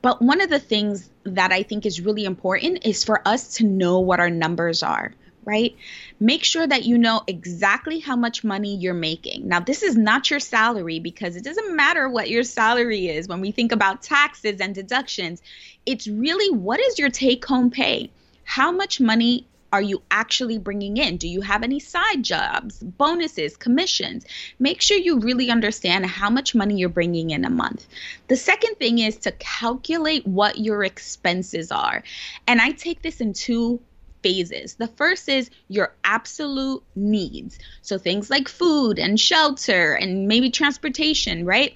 But 0.00 0.22
one 0.22 0.40
of 0.40 0.50
the 0.50 0.60
things 0.60 1.10
that 1.24 1.50
I 1.50 1.64
think 1.64 1.86
is 1.86 2.00
really 2.00 2.24
important 2.24 2.86
is 2.86 3.02
for 3.02 3.20
us 3.26 3.54
to 3.54 3.64
know 3.64 3.98
what 3.98 4.20
our 4.20 4.30
numbers 4.30 4.84
are, 4.84 5.12
right? 5.46 5.76
Make 6.18 6.44
sure 6.44 6.66
that 6.66 6.84
you 6.84 6.98
know 6.98 7.22
exactly 7.26 8.00
how 8.00 8.16
much 8.16 8.42
money 8.42 8.76
you're 8.76 8.92
making. 8.92 9.48
Now, 9.48 9.60
this 9.60 9.82
is 9.82 9.96
not 9.96 10.28
your 10.28 10.40
salary 10.40 10.98
because 10.98 11.36
it 11.36 11.44
doesn't 11.44 11.74
matter 11.74 12.08
what 12.08 12.28
your 12.28 12.42
salary 12.42 13.08
is 13.08 13.28
when 13.28 13.40
we 13.40 13.52
think 13.52 13.70
about 13.70 14.02
taxes 14.02 14.60
and 14.60 14.74
deductions. 14.74 15.40
It's 15.86 16.08
really 16.08 16.54
what 16.54 16.80
is 16.80 16.98
your 16.98 17.10
take 17.10 17.44
home 17.44 17.70
pay? 17.70 18.10
How 18.42 18.72
much 18.72 19.00
money 19.00 19.46
are 19.72 19.82
you 19.82 20.02
actually 20.10 20.58
bringing 20.58 20.96
in? 20.96 21.16
Do 21.16 21.28
you 21.28 21.42
have 21.42 21.62
any 21.62 21.78
side 21.78 22.22
jobs, 22.22 22.78
bonuses, 22.80 23.56
commissions? 23.56 24.24
Make 24.58 24.80
sure 24.80 24.96
you 24.96 25.20
really 25.20 25.50
understand 25.50 26.06
how 26.06 26.30
much 26.30 26.54
money 26.54 26.76
you're 26.76 26.88
bringing 26.88 27.30
in 27.30 27.44
a 27.44 27.50
month. 27.50 27.86
The 28.26 28.36
second 28.36 28.76
thing 28.76 28.98
is 28.98 29.18
to 29.18 29.32
calculate 29.32 30.26
what 30.26 30.58
your 30.58 30.82
expenses 30.82 31.70
are. 31.70 32.02
And 32.46 32.60
I 32.60 32.72
take 32.72 33.02
this 33.02 33.20
in 33.20 33.32
two 33.32 33.80
phases. 34.22 34.74
The 34.74 34.88
first 34.88 35.28
is 35.28 35.50
your 35.68 35.94
absolute 36.04 36.82
needs. 36.94 37.58
So 37.82 37.98
things 37.98 38.30
like 38.30 38.48
food 38.48 38.98
and 38.98 39.18
shelter 39.18 39.94
and 39.94 40.28
maybe 40.28 40.50
transportation, 40.50 41.44
right? 41.44 41.74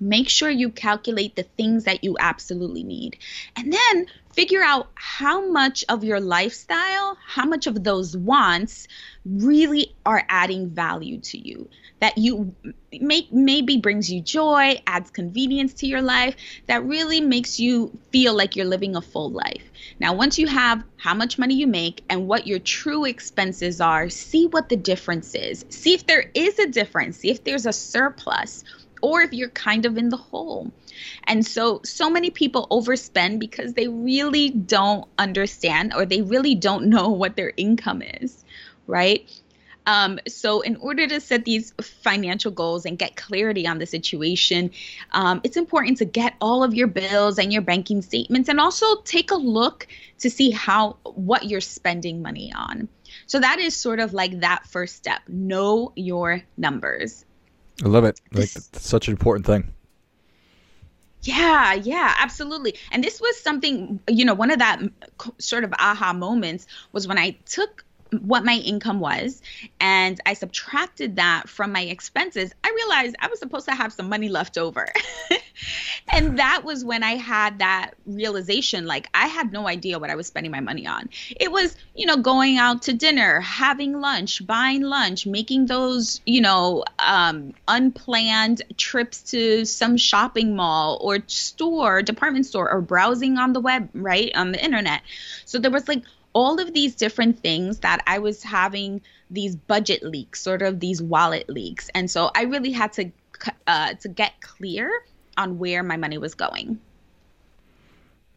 Make 0.00 0.28
sure 0.28 0.50
you 0.50 0.70
calculate 0.70 1.36
the 1.36 1.44
things 1.44 1.84
that 1.84 2.02
you 2.02 2.16
absolutely 2.18 2.82
need. 2.82 3.18
And 3.56 3.72
then 3.72 4.06
figure 4.32 4.62
out 4.62 4.90
how 4.94 5.48
much 5.50 5.84
of 5.88 6.04
your 6.04 6.20
lifestyle, 6.20 7.16
how 7.26 7.44
much 7.44 7.66
of 7.66 7.82
those 7.84 8.16
wants 8.16 8.88
really 9.24 9.94
are 10.04 10.24
adding 10.28 10.70
value 10.70 11.20
to 11.20 11.38
you 11.38 11.68
that 12.02 12.18
you 12.18 12.52
make 13.00 13.32
maybe 13.32 13.76
brings 13.76 14.10
you 14.10 14.20
joy, 14.20 14.82
adds 14.88 15.08
convenience 15.10 15.72
to 15.74 15.86
your 15.86 16.02
life, 16.02 16.34
that 16.66 16.84
really 16.84 17.20
makes 17.20 17.60
you 17.60 17.96
feel 18.10 18.34
like 18.34 18.56
you're 18.56 18.66
living 18.66 18.96
a 18.96 19.00
full 19.00 19.30
life. 19.30 19.62
Now, 20.00 20.12
once 20.12 20.36
you 20.36 20.48
have 20.48 20.82
how 20.96 21.14
much 21.14 21.38
money 21.38 21.54
you 21.54 21.68
make 21.68 22.02
and 22.10 22.26
what 22.26 22.48
your 22.48 22.58
true 22.58 23.04
expenses 23.04 23.80
are, 23.80 24.08
see 24.08 24.48
what 24.48 24.68
the 24.68 24.76
difference 24.76 25.36
is. 25.36 25.64
See 25.68 25.94
if 25.94 26.04
there 26.06 26.28
is 26.34 26.58
a 26.58 26.66
difference, 26.66 27.18
see 27.18 27.30
if 27.30 27.44
there's 27.44 27.66
a 27.66 27.72
surplus 27.72 28.64
or 29.02 29.20
if 29.20 29.32
you're 29.32 29.50
kind 29.50 29.84
of 29.84 29.98
in 29.98 30.08
the 30.08 30.16
hole. 30.16 30.70
And 31.24 31.44
so, 31.44 31.80
so 31.84 32.08
many 32.08 32.30
people 32.30 32.66
overspend 32.70 33.38
because 33.38 33.74
they 33.74 33.88
really 33.88 34.50
don't 34.50 35.06
understand 35.18 35.92
or 35.94 36.06
they 36.06 36.22
really 36.22 36.54
don't 36.54 36.86
know 36.86 37.08
what 37.22 37.36
their 37.36 37.52
income 37.56 38.02
is, 38.02 38.44
right? 38.86 39.28
Um, 39.84 40.20
so, 40.28 40.60
in 40.60 40.76
order 40.76 41.06
to 41.08 41.20
set 41.20 41.44
these 41.44 41.74
financial 41.80 42.52
goals 42.52 42.86
and 42.86 42.96
get 42.96 43.16
clarity 43.16 43.66
on 43.66 43.78
the 43.78 43.86
situation, 43.86 44.70
um, 45.10 45.40
it's 45.42 45.56
important 45.56 45.98
to 45.98 46.04
get 46.04 46.34
all 46.40 46.62
of 46.62 46.72
your 46.72 46.86
bills 46.86 47.38
and 47.38 47.52
your 47.52 47.62
banking 47.62 48.00
statements 48.00 48.48
and 48.48 48.60
also 48.60 49.00
take 49.02 49.32
a 49.32 49.36
look 49.36 49.88
to 50.20 50.30
see 50.30 50.50
how 50.50 50.98
what 51.02 51.46
you're 51.46 51.60
spending 51.60 52.22
money 52.22 52.52
on. 52.54 52.88
So, 53.26 53.40
that 53.40 53.58
is 53.58 53.74
sort 53.74 53.98
of 53.98 54.12
like 54.12 54.40
that 54.40 54.66
first 54.68 54.94
step 54.94 55.22
know 55.26 55.92
your 55.96 56.42
numbers. 56.56 57.24
I 57.82 57.88
love 57.88 58.04
it. 58.04 58.20
Like, 58.32 58.50
that's 58.50 58.88
such 58.88 59.08
an 59.08 59.12
important 59.12 59.44
thing. 59.44 59.72
Yeah, 61.22 61.74
yeah, 61.74 62.14
absolutely. 62.18 62.74
And 62.90 63.02
this 63.02 63.20
was 63.20 63.40
something, 63.40 64.00
you 64.08 64.24
know, 64.24 64.34
one 64.34 64.50
of 64.50 64.58
that 64.58 64.82
sort 65.38 65.64
of 65.64 65.72
aha 65.78 66.12
moments 66.12 66.66
was 66.92 67.06
when 67.06 67.18
I 67.18 67.36
took 67.46 67.84
what 68.20 68.44
my 68.44 68.56
income 68.56 69.00
was 69.00 69.42
and 69.80 70.20
I 70.26 70.34
subtracted 70.34 71.16
that 71.16 71.48
from 71.48 71.72
my 71.72 71.82
expenses, 71.82 72.52
I 72.62 72.70
realized 72.70 73.16
I 73.18 73.28
was 73.28 73.38
supposed 73.38 73.66
to 73.68 73.74
have 73.74 73.92
some 73.92 74.08
money 74.08 74.28
left 74.28 74.58
over. 74.58 74.88
and 76.12 76.38
that 76.38 76.62
was 76.64 76.84
when 76.84 77.02
I 77.02 77.16
had 77.16 77.58
that 77.58 77.92
realization 78.06 78.86
like 78.86 79.08
I 79.14 79.26
had 79.26 79.52
no 79.52 79.66
idea 79.66 79.98
what 79.98 80.10
I 80.10 80.14
was 80.14 80.26
spending 80.26 80.52
my 80.52 80.60
money 80.60 80.86
on. 80.86 81.08
It 81.38 81.50
was, 81.50 81.76
you 81.94 82.06
know, 82.06 82.16
going 82.16 82.58
out 82.58 82.82
to 82.82 82.92
dinner, 82.92 83.40
having 83.40 84.00
lunch, 84.00 84.46
buying 84.46 84.82
lunch, 84.82 85.26
making 85.26 85.66
those, 85.66 86.20
you 86.26 86.40
know, 86.40 86.84
um, 86.98 87.54
unplanned 87.68 88.62
trips 88.76 89.22
to 89.30 89.64
some 89.64 89.96
shopping 89.96 90.54
mall 90.54 90.98
or 91.00 91.18
store, 91.26 92.02
department 92.02 92.46
store, 92.46 92.70
or 92.70 92.80
browsing 92.80 93.38
on 93.38 93.52
the 93.52 93.60
web, 93.60 93.88
right? 93.94 94.30
On 94.34 94.52
the 94.52 94.62
internet. 94.62 95.02
So 95.44 95.58
there 95.58 95.70
was 95.70 95.88
like 95.88 96.02
all 96.32 96.60
of 96.60 96.72
these 96.72 96.94
different 96.94 97.38
things 97.40 97.80
that 97.80 98.02
I 98.06 98.18
was 98.18 98.42
having 98.42 99.00
these 99.30 99.56
budget 99.56 100.02
leaks, 100.02 100.40
sort 100.40 100.62
of 100.62 100.80
these 100.80 101.02
wallet 101.02 101.48
leaks. 101.48 101.90
And 101.94 102.10
so 102.10 102.30
I 102.34 102.42
really 102.42 102.72
had 102.72 102.92
to 102.94 103.10
uh, 103.66 103.94
to 103.94 104.08
get 104.08 104.40
clear 104.40 105.04
on 105.36 105.58
where 105.58 105.82
my 105.82 105.96
money 105.96 106.18
was 106.18 106.34
going. 106.34 106.78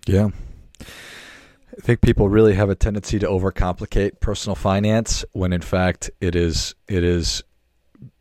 Yeah. 0.07 0.29
I 0.81 1.81
think 1.81 2.01
people 2.01 2.29
really 2.29 2.53
have 2.53 2.69
a 2.69 2.75
tendency 2.75 3.19
to 3.19 3.27
overcomplicate 3.27 4.19
personal 4.21 4.55
finance 4.55 5.25
when 5.33 5.51
in 5.51 5.61
fact 5.61 6.09
it 6.21 6.35
is 6.35 6.73
it 6.87 7.03
is 7.03 7.43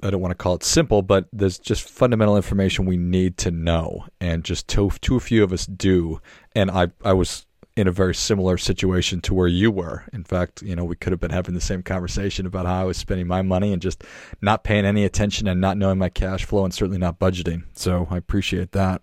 I 0.02 0.10
don't 0.10 0.20
want 0.20 0.32
to 0.32 0.36
call 0.36 0.54
it 0.54 0.62
simple, 0.62 1.02
but 1.02 1.26
there's 1.32 1.58
just 1.58 1.88
fundamental 1.88 2.36
information 2.36 2.86
we 2.86 2.96
need 2.96 3.36
to 3.38 3.50
know, 3.50 4.06
and 4.20 4.44
just 4.44 4.68
too 4.68 4.90
too 5.00 5.20
few 5.20 5.42
of 5.42 5.52
us 5.52 5.66
do. 5.66 6.20
And 6.54 6.70
I 6.70 6.88
I 7.04 7.12
was 7.12 7.46
in 7.76 7.88
a 7.88 7.92
very 7.92 8.14
similar 8.14 8.56
situation 8.56 9.20
to 9.20 9.34
where 9.34 9.48
you 9.48 9.70
were. 9.70 10.04
In 10.12 10.22
fact, 10.22 10.62
you 10.62 10.76
know, 10.76 10.84
we 10.84 10.94
could 10.94 11.12
have 11.12 11.20
been 11.20 11.32
having 11.32 11.54
the 11.54 11.60
same 11.60 11.82
conversation 11.82 12.46
about 12.46 12.66
how 12.66 12.82
I 12.82 12.84
was 12.84 12.96
spending 12.96 13.26
my 13.26 13.42
money 13.42 13.72
and 13.72 13.82
just 13.82 14.04
not 14.40 14.62
paying 14.62 14.84
any 14.84 15.04
attention 15.04 15.48
and 15.48 15.60
not 15.60 15.76
knowing 15.76 15.98
my 15.98 16.08
cash 16.08 16.44
flow 16.44 16.64
and 16.64 16.72
certainly 16.72 16.98
not 16.98 17.18
budgeting. 17.18 17.64
So 17.74 18.06
I 18.10 18.16
appreciate 18.16 18.72
that. 18.72 19.02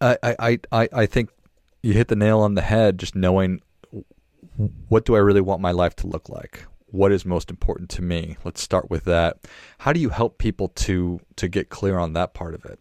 I 0.00 0.18
I 0.22 0.58
I, 0.70 0.88
I 0.92 1.06
think 1.06 1.30
you 1.82 1.94
hit 1.94 2.08
the 2.08 2.16
nail 2.16 2.40
on 2.40 2.54
the 2.54 2.62
head. 2.62 2.98
Just 2.98 3.14
knowing 3.14 3.62
what 4.88 5.04
do 5.04 5.14
I 5.14 5.20
really 5.20 5.40
want 5.40 5.60
my 5.62 5.70
life 5.70 5.96
to 5.96 6.06
look 6.06 6.28
like. 6.28 6.66
What 6.88 7.12
is 7.12 7.24
most 7.24 7.50
important 7.50 7.90
to 7.90 8.02
me? 8.02 8.36
Let's 8.44 8.62
start 8.62 8.90
with 8.90 9.04
that. 9.04 9.38
How 9.78 9.92
do 9.92 10.00
you 10.00 10.10
help 10.10 10.36
people 10.36 10.68
to 10.68 11.20
to 11.36 11.48
get 11.48 11.70
clear 11.70 11.98
on 11.98 12.12
that 12.12 12.34
part 12.34 12.54
of 12.54 12.66
it? 12.66 12.78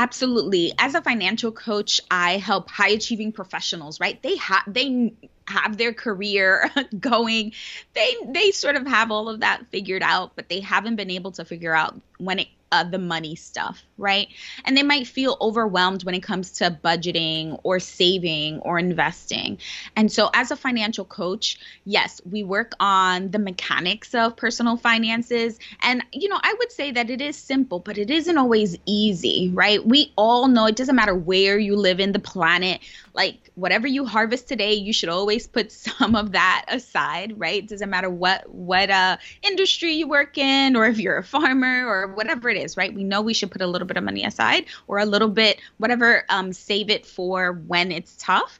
Absolutely. 0.00 0.72
As 0.78 0.94
a 0.94 1.02
financial 1.02 1.52
coach, 1.52 2.00
I 2.10 2.38
help 2.38 2.70
high 2.70 2.88
achieving 2.88 3.32
professionals, 3.32 4.00
right? 4.00 4.20
They 4.22 4.36
have 4.36 4.62
they 4.66 5.12
have 5.46 5.76
their 5.76 5.92
career 5.92 6.70
going. 6.98 7.52
They 7.92 8.16
they 8.26 8.50
sort 8.52 8.76
of 8.76 8.86
have 8.86 9.10
all 9.10 9.28
of 9.28 9.40
that 9.40 9.66
figured 9.70 10.02
out, 10.02 10.36
but 10.36 10.48
they 10.48 10.60
haven't 10.60 10.96
been 10.96 11.10
able 11.10 11.32
to 11.32 11.44
figure 11.44 11.74
out 11.74 12.00
when 12.16 12.38
it 12.38 12.48
uh, 12.72 12.84
the 12.84 12.98
money 12.98 13.34
stuff, 13.34 13.82
right? 13.98 14.28
And 14.64 14.76
they 14.76 14.82
might 14.82 15.06
feel 15.06 15.36
overwhelmed 15.40 16.04
when 16.04 16.14
it 16.14 16.22
comes 16.22 16.52
to 16.52 16.78
budgeting 16.84 17.58
or 17.62 17.80
saving 17.80 18.58
or 18.60 18.78
investing. 18.78 19.58
And 19.96 20.10
so, 20.10 20.30
as 20.34 20.50
a 20.50 20.56
financial 20.56 21.04
coach, 21.04 21.58
yes, 21.84 22.20
we 22.24 22.42
work 22.42 22.72
on 22.80 23.30
the 23.30 23.38
mechanics 23.38 24.14
of 24.14 24.36
personal 24.36 24.76
finances. 24.76 25.58
And, 25.82 26.02
you 26.12 26.28
know, 26.28 26.38
I 26.42 26.54
would 26.58 26.70
say 26.72 26.90
that 26.92 27.10
it 27.10 27.20
is 27.20 27.36
simple, 27.36 27.80
but 27.80 27.98
it 27.98 28.10
isn't 28.10 28.38
always 28.38 28.76
easy, 28.86 29.50
right? 29.54 29.84
We 29.84 30.12
all 30.16 30.48
know 30.48 30.66
it 30.66 30.76
doesn't 30.76 30.96
matter 30.96 31.14
where 31.14 31.58
you 31.58 31.76
live 31.76 32.00
in 32.00 32.12
the 32.12 32.18
planet, 32.18 32.80
like 33.14 33.50
whatever 33.54 33.86
you 33.86 34.04
harvest 34.04 34.48
today, 34.48 34.74
you 34.74 34.92
should 34.92 35.08
always 35.08 35.46
put 35.46 35.72
some 35.72 36.14
of 36.14 36.32
that 36.32 36.64
aside, 36.68 37.38
right? 37.38 37.62
It 37.62 37.68
doesn't 37.68 37.90
matter 37.90 38.10
what 38.10 38.48
what 38.48 38.90
uh 38.90 39.16
industry 39.42 39.92
you 39.92 40.08
work 40.08 40.38
in 40.38 40.76
or 40.76 40.86
if 40.86 40.98
you're 40.98 41.16
a 41.16 41.24
farmer 41.24 41.86
or 41.86 42.14
whatever 42.14 42.48
it 42.48 42.56
is, 42.56 42.59
right? 42.76 42.94
We 42.94 43.04
know 43.04 43.20
we 43.22 43.34
should 43.34 43.50
put 43.50 43.62
a 43.62 43.66
little 43.66 43.86
bit 43.86 43.96
of 43.96 44.04
money 44.04 44.24
aside 44.24 44.66
or 44.86 44.98
a 44.98 45.06
little 45.06 45.28
bit 45.28 45.60
whatever 45.78 46.24
um 46.28 46.52
save 46.52 46.90
it 46.90 47.06
for 47.06 47.52
when 47.52 47.92
it's 47.92 48.16
tough 48.18 48.58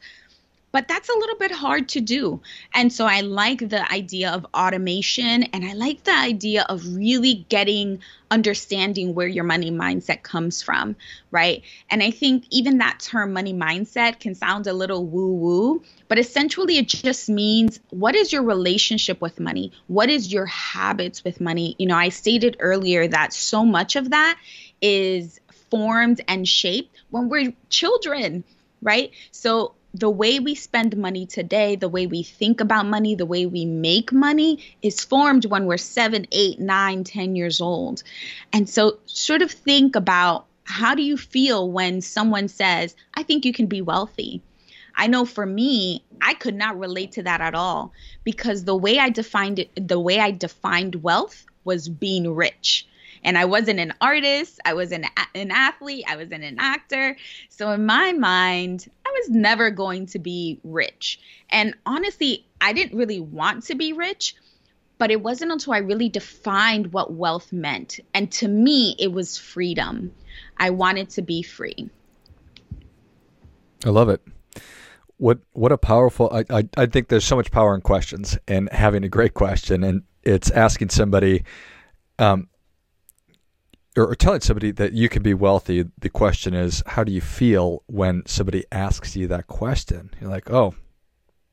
but 0.72 0.86
that's 0.86 1.08
a 1.08 1.18
little 1.18 1.36
bit 1.36 1.50
hard 1.50 1.88
to 1.90 2.00
do. 2.00 2.40
And 2.74 2.92
so 2.92 3.06
I 3.06 3.22
like 3.22 3.68
the 3.68 3.90
idea 3.92 4.30
of 4.30 4.46
automation 4.54 5.44
and 5.44 5.64
I 5.64 5.72
like 5.72 6.04
the 6.04 6.14
idea 6.14 6.64
of 6.68 6.96
really 6.96 7.46
getting 7.48 8.00
understanding 8.30 9.14
where 9.14 9.26
your 9.26 9.42
money 9.42 9.72
mindset 9.72 10.22
comes 10.22 10.62
from, 10.62 10.94
right? 11.32 11.62
And 11.90 12.02
I 12.02 12.12
think 12.12 12.44
even 12.50 12.78
that 12.78 13.00
term 13.00 13.32
money 13.32 13.52
mindset 13.52 14.20
can 14.20 14.36
sound 14.36 14.68
a 14.68 14.72
little 14.72 15.04
woo 15.04 15.34
woo, 15.34 15.82
but 16.06 16.18
essentially 16.18 16.78
it 16.78 16.86
just 16.86 17.28
means 17.28 17.80
what 17.90 18.14
is 18.14 18.32
your 18.32 18.44
relationship 18.44 19.20
with 19.20 19.40
money? 19.40 19.72
What 19.88 20.08
is 20.08 20.32
your 20.32 20.46
habits 20.46 21.24
with 21.24 21.40
money? 21.40 21.74
You 21.78 21.86
know, 21.86 21.96
I 21.96 22.10
stated 22.10 22.56
earlier 22.60 23.08
that 23.08 23.32
so 23.32 23.64
much 23.64 23.96
of 23.96 24.10
that 24.10 24.38
is 24.80 25.40
formed 25.70 26.20
and 26.28 26.46
shaped 26.46 26.96
when 27.10 27.28
we're 27.28 27.52
children 27.68 28.44
right? 28.82 29.10
So 29.30 29.74
the 29.92 30.10
way 30.10 30.38
we 30.38 30.54
spend 30.54 30.96
money 30.96 31.26
today, 31.26 31.76
the 31.76 31.88
way 31.88 32.06
we 32.06 32.22
think 32.22 32.60
about 32.60 32.86
money, 32.86 33.14
the 33.14 33.26
way 33.26 33.46
we 33.46 33.64
make 33.64 34.12
money 34.12 34.62
is 34.82 35.04
formed 35.04 35.46
when 35.46 35.66
we're 35.66 35.76
seven, 35.78 36.26
eight, 36.32 36.60
nine, 36.60 37.04
ten 37.04 37.34
years 37.34 37.60
old. 37.60 38.02
And 38.52 38.68
so, 38.68 38.98
sort 39.06 39.42
of 39.42 39.50
think 39.50 39.96
about 39.96 40.46
how 40.64 40.94
do 40.94 41.02
you 41.02 41.16
feel 41.16 41.70
when 41.70 42.00
someone 42.00 42.48
says, 42.48 42.94
I 43.14 43.24
think 43.24 43.44
you 43.44 43.52
can 43.52 43.66
be 43.66 43.82
wealthy? 43.82 44.42
I 44.94 45.06
know 45.06 45.24
for 45.24 45.46
me, 45.46 46.04
I 46.20 46.34
could 46.34 46.54
not 46.54 46.78
relate 46.78 47.12
to 47.12 47.22
that 47.24 47.40
at 47.40 47.54
all 47.54 47.92
because 48.22 48.64
the 48.64 48.76
way 48.76 48.98
I 48.98 49.10
defined 49.10 49.60
it, 49.60 49.88
the 49.88 49.98
way 49.98 50.20
I 50.20 50.30
defined 50.30 50.96
wealth 50.96 51.44
was 51.64 51.88
being 51.88 52.34
rich. 52.34 52.86
And 53.22 53.36
I 53.36 53.44
wasn't 53.44 53.80
an 53.80 53.92
artist, 54.00 54.60
I 54.64 54.74
was 54.74 54.92
an, 54.92 55.04
an 55.34 55.50
athlete, 55.50 56.04
I 56.08 56.16
wasn't 56.16 56.44
an 56.44 56.56
actor. 56.58 57.16
So 57.48 57.70
in 57.72 57.86
my 57.86 58.12
mind, 58.12 58.90
I 59.06 59.10
was 59.10 59.30
never 59.30 59.70
going 59.70 60.06
to 60.06 60.18
be 60.18 60.60
rich. 60.64 61.20
And 61.50 61.74
honestly, 61.86 62.46
I 62.60 62.72
didn't 62.72 62.96
really 62.96 63.20
want 63.20 63.64
to 63.64 63.74
be 63.74 63.92
rich, 63.92 64.34
but 64.98 65.10
it 65.10 65.22
wasn't 65.22 65.52
until 65.52 65.72
I 65.72 65.78
really 65.78 66.08
defined 66.08 66.92
what 66.92 67.12
wealth 67.12 67.52
meant. 67.52 68.00
And 68.14 68.30
to 68.32 68.48
me, 68.48 68.96
it 68.98 69.12
was 69.12 69.36
freedom. 69.36 70.12
I 70.56 70.70
wanted 70.70 71.10
to 71.10 71.22
be 71.22 71.42
free. 71.42 71.90
I 73.84 73.88
love 73.88 74.08
it. 74.08 74.20
What 75.16 75.40
what 75.52 75.72
a 75.72 75.78
powerful 75.78 76.30
I, 76.32 76.44
I, 76.50 76.68
I 76.76 76.86
think 76.86 77.08
there's 77.08 77.24
so 77.26 77.36
much 77.36 77.50
power 77.50 77.74
in 77.74 77.82
questions 77.82 78.38
and 78.48 78.70
having 78.72 79.04
a 79.04 79.08
great 79.08 79.34
question 79.34 79.84
and 79.84 80.02
it's 80.22 80.50
asking 80.50 80.90
somebody 80.90 81.44
um, 82.18 82.48
or, 83.96 84.08
or 84.08 84.14
telling 84.14 84.40
somebody 84.40 84.70
that 84.72 84.92
you 84.92 85.08
can 85.08 85.22
be 85.22 85.34
wealthy. 85.34 85.84
The 85.98 86.10
question 86.10 86.54
is, 86.54 86.82
how 86.86 87.04
do 87.04 87.12
you 87.12 87.20
feel 87.20 87.82
when 87.86 88.22
somebody 88.26 88.64
asks 88.70 89.16
you 89.16 89.26
that 89.28 89.46
question? 89.46 90.10
You're 90.20 90.30
like, 90.30 90.50
oh, 90.50 90.74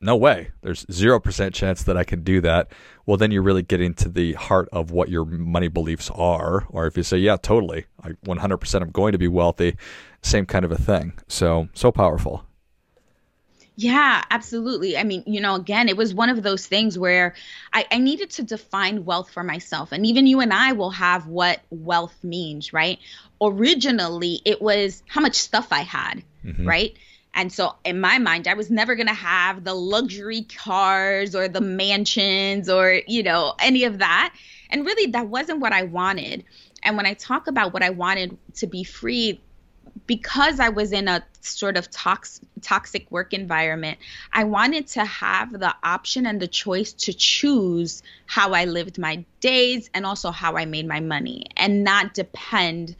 no 0.00 0.16
way. 0.16 0.50
There's 0.62 0.84
0% 0.86 1.52
chance 1.52 1.82
that 1.82 1.96
I 1.96 2.04
can 2.04 2.22
do 2.22 2.40
that. 2.42 2.70
Well, 3.04 3.16
then 3.16 3.30
you're 3.30 3.42
really 3.42 3.62
getting 3.62 3.94
to 3.94 4.08
the 4.08 4.34
heart 4.34 4.68
of 4.72 4.90
what 4.90 5.08
your 5.08 5.24
money 5.24 5.68
beliefs 5.68 6.10
are. 6.14 6.66
Or 6.70 6.86
if 6.86 6.96
you 6.96 7.02
say, 7.02 7.18
yeah, 7.18 7.36
totally, 7.36 7.86
I 8.02 8.10
100% 8.24 8.82
I'm 8.82 8.90
going 8.90 9.12
to 9.12 9.18
be 9.18 9.28
wealthy, 9.28 9.76
same 10.22 10.46
kind 10.46 10.64
of 10.64 10.70
a 10.70 10.78
thing. 10.78 11.14
So, 11.26 11.68
so 11.74 11.90
powerful. 11.90 12.44
Yeah, 13.80 14.24
absolutely. 14.28 14.98
I 14.98 15.04
mean, 15.04 15.22
you 15.24 15.40
know, 15.40 15.54
again, 15.54 15.88
it 15.88 15.96
was 15.96 16.12
one 16.12 16.30
of 16.30 16.42
those 16.42 16.66
things 16.66 16.98
where 16.98 17.36
I, 17.72 17.86
I, 17.92 17.98
needed 17.98 18.30
to 18.30 18.42
define 18.42 19.04
wealth 19.04 19.30
for 19.30 19.44
myself. 19.44 19.92
And 19.92 20.04
even 20.04 20.26
you 20.26 20.40
and 20.40 20.52
I 20.52 20.72
will 20.72 20.90
have 20.90 21.28
what 21.28 21.60
wealth 21.70 22.16
means, 22.24 22.72
right? 22.72 22.98
Originally, 23.40 24.42
it 24.44 24.60
was 24.60 25.04
how 25.06 25.20
much 25.20 25.36
stuff 25.36 25.68
I 25.70 25.82
had, 25.82 26.24
mm-hmm. 26.44 26.66
right? 26.66 26.96
And 27.32 27.52
so 27.52 27.76
in 27.84 28.00
my 28.00 28.18
mind, 28.18 28.48
I 28.48 28.54
was 28.54 28.68
never 28.68 28.96
going 28.96 29.06
to 29.06 29.14
have 29.14 29.62
the 29.62 29.74
luxury 29.74 30.42
cars 30.42 31.36
or 31.36 31.46
the 31.46 31.60
mansions 31.60 32.68
or, 32.68 33.00
you 33.06 33.22
know, 33.22 33.54
any 33.60 33.84
of 33.84 33.98
that. 33.98 34.34
And 34.70 34.84
really, 34.84 35.12
that 35.12 35.28
wasn't 35.28 35.60
what 35.60 35.72
I 35.72 35.84
wanted. 35.84 36.44
And 36.82 36.96
when 36.96 37.06
I 37.06 37.14
talk 37.14 37.46
about 37.46 37.72
what 37.72 37.84
I 37.84 37.90
wanted 37.90 38.36
to 38.56 38.66
be 38.66 38.82
free, 38.82 39.40
because 40.08 40.58
I 40.58 40.70
was 40.70 40.90
in 40.90 41.06
a 41.06 41.22
sort 41.42 41.76
of 41.76 41.88
tox- 41.90 42.40
toxic 42.62 43.08
work 43.12 43.32
environment, 43.32 43.98
I 44.32 44.42
wanted 44.42 44.88
to 44.88 45.04
have 45.04 45.52
the 45.52 45.72
option 45.84 46.26
and 46.26 46.40
the 46.40 46.48
choice 46.48 46.92
to 46.94 47.12
choose 47.12 48.02
how 48.26 48.54
I 48.54 48.64
lived 48.64 48.98
my 48.98 49.24
days 49.40 49.88
and 49.94 50.04
also 50.04 50.32
how 50.32 50.56
I 50.56 50.64
made 50.64 50.88
my 50.88 50.98
money 50.98 51.46
and 51.56 51.84
not 51.84 52.14
depend 52.14 52.96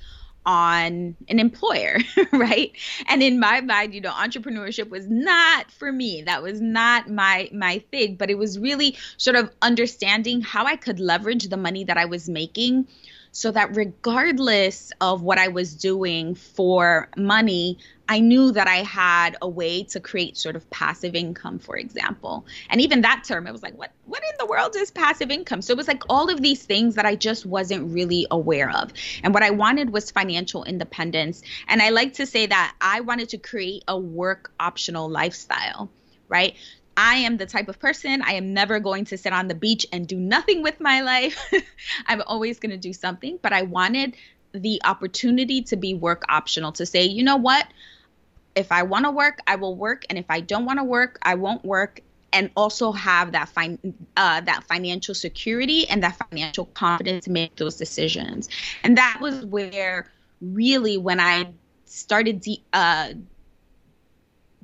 on 0.49 1.15
an 1.29 1.39
employer, 1.39 1.99
right? 2.33 2.73
And 3.07 3.23
in 3.23 3.39
my 3.39 3.61
mind, 3.61 3.95
you 3.95 4.01
know, 4.01 4.13
entrepreneurship 4.13 4.89
was 4.89 5.07
not 5.07 5.71
for 5.71 5.93
me. 5.93 6.23
That 6.23 6.43
was 6.43 6.59
not 6.59 7.11
my 7.11 7.51
my 7.53 7.81
thing, 7.91 8.17
but 8.17 8.31
it 8.31 8.39
was 8.39 8.59
really 8.59 8.97
sort 9.19 9.37
of 9.37 9.51
understanding 9.61 10.41
how 10.41 10.65
I 10.65 10.77
could 10.77 11.01
leverage 11.01 11.49
the 11.49 11.59
money 11.59 11.85
that 11.85 11.99
I 11.99 12.07
was 12.07 12.31
making 12.31 12.89
so 13.31 13.51
that 13.51 13.77
regardless 13.77 14.91
of 15.03 15.23
what 15.23 15.37
I 15.39 15.49
was 15.49 15.75
doing 15.75 16.35
for 16.35 17.11
money, 17.15 17.79
I 18.09 18.21
knew 18.21 18.53
that 18.53 18.67
I 18.67 18.77
had 18.77 19.37
a 19.43 19.49
way 19.49 19.83
to 19.85 20.01
create 20.01 20.37
sort 20.37 20.57
of 20.57 20.69
passive 20.71 21.15
income, 21.15 21.59
for 21.59 21.77
example. 21.77 22.47
And 22.71 22.81
even 22.81 23.03
that 23.03 23.25
term, 23.25 23.47
it 23.47 23.53
was 23.53 23.63
like, 23.63 23.77
what 23.77 23.93
what 24.07 24.23
in 24.23 24.35
the 24.39 24.47
world 24.47 24.75
is 24.77 24.91
passive 24.91 25.31
income? 25.31 25.61
So 25.61 25.73
it 25.73 25.77
was 25.77 25.89
like 25.89 26.03
all 26.09 26.31
of 26.31 26.41
these 26.41 26.63
things 26.65 26.95
that 26.95 27.05
I 27.05 27.15
just 27.15 27.45
wasn't 27.45 27.93
really 27.93 28.27
aware 28.31 28.71
of. 28.71 28.93
And 29.23 29.35
what 29.35 29.43
I 29.43 29.51
wanted 29.51 29.91
was 29.91 30.11
financial 30.11 30.65
independence. 30.65 31.43
And 31.69 31.83
I 31.83 31.91
like 31.91 32.15
to 32.15 32.27
say 32.27 32.47
that 32.47 32.75
I 32.81 33.01
wanted 33.01 33.29
to 33.31 33.39
create 33.39 33.85
a 33.87 33.99
work 33.99 34.53
optional 34.59 35.09
lifestyle 35.09 35.91
right? 36.29 36.55
I 36.97 37.17
am 37.17 37.37
the 37.37 37.47
type 37.47 37.69
of 37.69 37.79
person, 37.79 38.23
I 38.23 38.33
am 38.33 38.53
never 38.55 38.81
going 38.81 39.05
to 39.07 39.19
sit 39.19 39.33
on 39.33 39.49
the 39.49 39.55
beach 39.55 39.87
and 39.93 40.07
do 40.07 40.17
nothing 40.17 40.63
with 40.63 40.81
my 40.81 41.01
life. 41.01 41.39
I'm 42.07 42.23
always 42.27 42.59
going 42.59 42.73
to 42.73 42.77
do 42.77 42.93
something, 42.93 43.39
but 43.41 43.53
I 43.53 43.63
wanted 43.63 44.17
the 44.53 44.81
opportunity 44.85 45.63
to 45.63 45.77
be 45.77 45.95
work 45.95 46.25
optional 46.29 46.73
to 46.73 46.87
say, 46.87 47.05
you 47.05 47.23
know 47.23 47.37
what? 47.37 47.67
If 48.59 48.73
I 48.73 48.83
want 48.83 49.05
to 49.05 49.13
work, 49.13 49.39
I 49.47 49.55
will 49.55 49.77
work, 49.77 50.05
and 50.11 50.19
if 50.19 50.27
I 50.29 50.41
don't 50.41 50.65
want 50.65 50.81
to 50.81 50.85
work, 50.85 51.19
I 51.23 51.37
won't 51.37 51.65
work, 51.65 52.01
and 52.33 52.51
also 52.57 52.91
have 52.93 53.31
that 53.33 53.49
fin- 53.49 53.79
uh, 54.17 54.41
that 54.41 54.65
financial 54.65 55.15
security 55.15 55.89
and 55.89 56.03
that 56.03 56.17
financial 56.29 56.67
confidence 56.67 57.25
to 57.27 57.31
make 57.31 57.55
those 57.57 57.77
decisions. 57.77 58.49
And 58.83 58.99
that 58.99 59.19
was 59.21 59.45
where 59.47 60.11
really 60.41 60.99
when 60.99 61.21
I 61.21 61.53
started 61.85 62.41
de- 62.41 62.65
uh, 62.73 63.15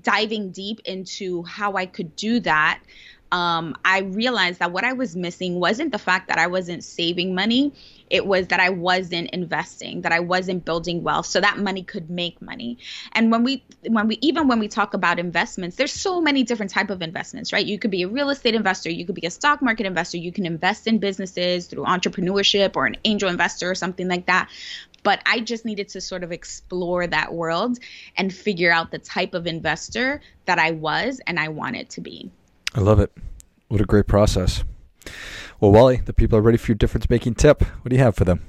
diving 0.02 0.50
deep 0.50 0.80
into 0.84 1.44
how 1.44 1.74
I 1.74 1.86
could 1.86 2.14
do 2.16 2.40
that, 2.40 2.80
um, 3.34 3.74
I 3.84 3.98
realized 3.98 4.60
that 4.60 4.70
what 4.70 4.84
I 4.84 4.92
was 4.92 5.16
missing 5.16 5.58
wasn't 5.58 5.90
the 5.90 5.98
fact 5.98 6.28
that 6.28 6.38
I 6.38 6.46
wasn't 6.46 6.84
saving 6.84 7.34
money. 7.34 7.74
It 8.08 8.24
was 8.26 8.46
that 8.46 8.60
I 8.60 8.70
wasn't 8.70 9.30
investing, 9.30 10.02
that 10.02 10.12
I 10.12 10.20
wasn't 10.20 10.64
building 10.64 11.02
wealth, 11.02 11.26
so 11.26 11.40
that 11.40 11.58
money 11.58 11.82
could 11.82 12.08
make 12.08 12.40
money. 12.40 12.78
And 13.10 13.32
when 13.32 13.42
we, 13.42 13.64
when 13.88 14.06
we, 14.06 14.18
even 14.20 14.46
when 14.46 14.60
we 14.60 14.68
talk 14.68 14.94
about 14.94 15.18
investments, 15.18 15.74
there's 15.74 15.92
so 15.92 16.20
many 16.20 16.44
different 16.44 16.70
type 16.70 16.90
of 16.90 17.02
investments, 17.02 17.52
right? 17.52 17.66
You 17.66 17.76
could 17.76 17.90
be 17.90 18.04
a 18.04 18.08
real 18.08 18.30
estate 18.30 18.54
investor, 18.54 18.88
you 18.88 19.04
could 19.04 19.16
be 19.16 19.26
a 19.26 19.32
stock 19.32 19.60
market 19.60 19.84
investor, 19.84 20.18
you 20.18 20.30
can 20.30 20.46
invest 20.46 20.86
in 20.86 20.98
businesses 20.98 21.66
through 21.66 21.86
entrepreneurship 21.86 22.76
or 22.76 22.86
an 22.86 22.96
angel 23.04 23.28
investor 23.28 23.68
or 23.68 23.74
something 23.74 24.06
like 24.06 24.26
that 24.26 24.48
but 25.02 25.20
I 25.26 25.40
just 25.40 25.66
needed 25.66 25.90
to 25.90 26.00
sort 26.00 26.24
of 26.24 26.32
explore 26.32 27.06
that 27.06 27.34
world 27.34 27.78
and 28.16 28.32
figure 28.32 28.72
out 28.72 28.90
the 28.90 28.98
type 28.98 29.34
of 29.34 29.46
investor 29.46 30.22
that 30.46 30.58
I 30.58 30.70
was 30.70 31.20
and 31.26 31.38
I 31.38 31.48
wanted 31.48 31.90
to 31.90 32.00
be. 32.00 32.30
I 32.74 32.80
love 32.80 32.98
it. 33.00 33.12
What 33.68 33.80
a 33.80 33.84
great 33.84 34.06
process. 34.06 34.64
Well, 35.60 35.72
Wally, 35.72 35.96
the 36.04 36.12
people 36.12 36.38
are 36.38 36.42
ready 36.42 36.58
for 36.58 36.72
your 36.72 36.76
difference 36.76 37.08
making 37.08 37.34
tip. 37.36 37.62
What 37.62 37.90
do 37.90 37.96
you 37.96 38.02
have 38.02 38.16
for 38.16 38.24
them? 38.24 38.44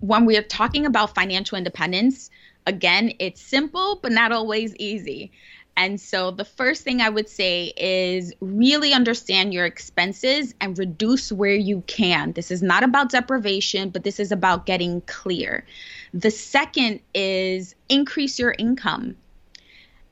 When 0.00 0.24
we're 0.24 0.42
talking 0.42 0.86
about 0.86 1.14
financial 1.14 1.58
independence, 1.58 2.30
again, 2.66 3.12
it's 3.18 3.40
simple, 3.40 3.98
but 4.02 4.12
not 4.12 4.32
always 4.32 4.74
easy. 4.76 5.32
And 5.76 6.00
so 6.00 6.30
the 6.30 6.44
first 6.44 6.82
thing 6.82 7.00
I 7.00 7.08
would 7.08 7.28
say 7.28 7.72
is 7.76 8.34
really 8.40 8.92
understand 8.92 9.54
your 9.54 9.64
expenses 9.64 10.54
and 10.60 10.78
reduce 10.78 11.32
where 11.32 11.54
you 11.54 11.82
can. 11.86 12.32
This 12.32 12.50
is 12.50 12.62
not 12.62 12.82
about 12.82 13.10
deprivation, 13.10 13.88
but 13.88 14.04
this 14.04 14.20
is 14.20 14.30
about 14.30 14.66
getting 14.66 15.00
clear. 15.02 15.64
The 16.12 16.30
second 16.30 17.00
is 17.14 17.74
increase 17.88 18.38
your 18.38 18.54
income. 18.58 19.16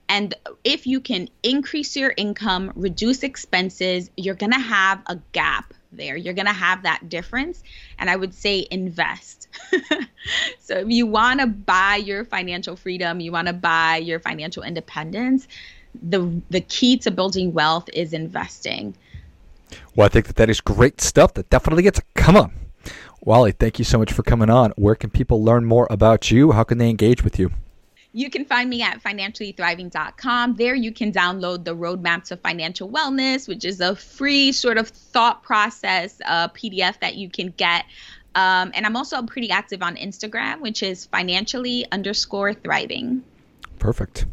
And 0.08 0.34
if 0.64 0.86
you 0.86 1.00
can 1.00 1.28
increase 1.42 1.96
your 1.96 2.14
income, 2.16 2.72
reduce 2.74 3.22
expenses, 3.22 4.10
you're 4.16 4.34
going 4.34 4.52
to 4.52 4.58
have 4.58 5.02
a 5.06 5.18
gap 5.32 5.74
there. 5.92 6.16
You're 6.16 6.34
going 6.34 6.46
to 6.46 6.52
have 6.52 6.82
that 6.82 7.08
difference. 7.08 7.62
And 7.98 8.08
I 8.08 8.16
would 8.16 8.34
say 8.34 8.66
invest. 8.70 9.48
so 10.60 10.78
if 10.78 10.88
you 10.88 11.06
want 11.06 11.40
to 11.40 11.46
buy 11.46 11.96
your 11.96 12.24
financial 12.24 12.76
freedom, 12.76 13.20
you 13.20 13.32
want 13.32 13.48
to 13.48 13.54
buy 13.54 13.96
your 13.96 14.18
financial 14.18 14.62
independence, 14.62 15.48
the 16.02 16.40
the 16.50 16.60
key 16.60 16.96
to 16.98 17.10
building 17.10 17.52
wealth 17.52 17.88
is 17.92 18.12
investing. 18.12 18.94
Well, 19.94 20.06
I 20.06 20.08
think 20.08 20.26
that 20.26 20.36
that 20.36 20.50
is 20.50 20.60
great 20.60 21.00
stuff. 21.00 21.34
That 21.34 21.50
definitely 21.50 21.82
gets 21.82 21.98
a 21.98 22.02
come 22.14 22.36
on. 22.36 22.52
Wally, 23.20 23.52
thank 23.52 23.78
you 23.78 23.84
so 23.84 23.98
much 23.98 24.12
for 24.12 24.22
coming 24.22 24.48
on. 24.48 24.72
Where 24.76 24.94
can 24.94 25.10
people 25.10 25.42
learn 25.42 25.64
more 25.64 25.86
about 25.90 26.30
you? 26.30 26.52
How 26.52 26.64
can 26.64 26.78
they 26.78 26.88
engage 26.88 27.24
with 27.24 27.38
you? 27.38 27.50
You 28.12 28.30
can 28.30 28.44
find 28.44 28.70
me 28.70 28.82
at 28.82 29.02
financiallythriving.com. 29.02 30.54
There 30.56 30.74
you 30.74 30.92
can 30.92 31.12
download 31.12 31.64
the 31.64 31.76
Roadmap 31.76 32.24
to 32.24 32.36
Financial 32.36 32.88
Wellness, 32.88 33.46
which 33.46 33.64
is 33.64 33.80
a 33.80 33.94
free 33.94 34.52
sort 34.52 34.78
of 34.78 34.88
thought 34.88 35.42
process 35.42 36.20
uh, 36.24 36.48
PDF 36.48 36.98
that 37.00 37.16
you 37.16 37.28
can 37.28 37.52
get. 37.56 37.84
Um, 38.34 38.72
and 38.74 38.86
I'm 38.86 38.96
also 38.96 39.22
pretty 39.22 39.50
active 39.50 39.82
on 39.82 39.96
Instagram, 39.96 40.60
which 40.60 40.82
is 40.82 41.06
financially 41.06 41.84
underscore 41.92 42.54
thriving. 42.54 43.24
Perfect. 43.78 44.26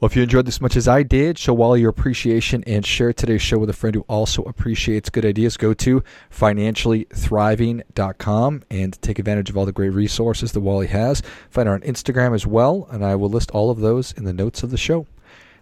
Well, 0.00 0.06
if 0.06 0.14
you 0.14 0.22
enjoyed 0.22 0.46
this 0.46 0.60
much 0.60 0.76
as 0.76 0.86
I 0.86 1.02
did, 1.02 1.38
show 1.38 1.54
Wally 1.54 1.80
your 1.80 1.90
appreciation 1.90 2.62
and 2.68 2.86
share 2.86 3.12
today's 3.12 3.42
show 3.42 3.58
with 3.58 3.68
a 3.68 3.72
friend 3.72 3.96
who 3.96 4.02
also 4.02 4.44
appreciates 4.44 5.10
good 5.10 5.26
ideas. 5.26 5.56
Go 5.56 5.74
to 5.74 6.04
financiallythriving.com 6.30 8.62
and 8.70 9.02
take 9.02 9.18
advantage 9.18 9.50
of 9.50 9.56
all 9.56 9.66
the 9.66 9.72
great 9.72 9.92
resources 9.92 10.52
that 10.52 10.60
Wally 10.60 10.86
has. 10.86 11.20
Find 11.50 11.66
her 11.66 11.74
on 11.74 11.80
Instagram 11.80 12.32
as 12.32 12.46
well, 12.46 12.86
and 12.92 13.04
I 13.04 13.16
will 13.16 13.28
list 13.28 13.50
all 13.50 13.70
of 13.70 13.80
those 13.80 14.12
in 14.12 14.22
the 14.22 14.32
notes 14.32 14.62
of 14.62 14.70
the 14.70 14.76
show. 14.76 15.08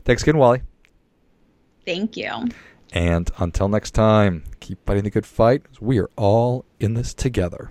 Thanks 0.05 0.23
again, 0.23 0.37
Wally. 0.37 0.61
Thank 1.87 2.19
you. 2.19 2.51
And 2.93 3.31
until 3.39 3.69
next 3.69 3.93
time, 3.93 4.45
keep 4.61 4.85
fighting 4.85 5.05
the 5.05 5.11
good 5.11 5.25
fight. 5.25 5.63
We 5.81 5.99
are 5.99 6.11
all 6.15 6.67
in 6.79 6.93
this 6.93 7.15
together. 7.15 7.71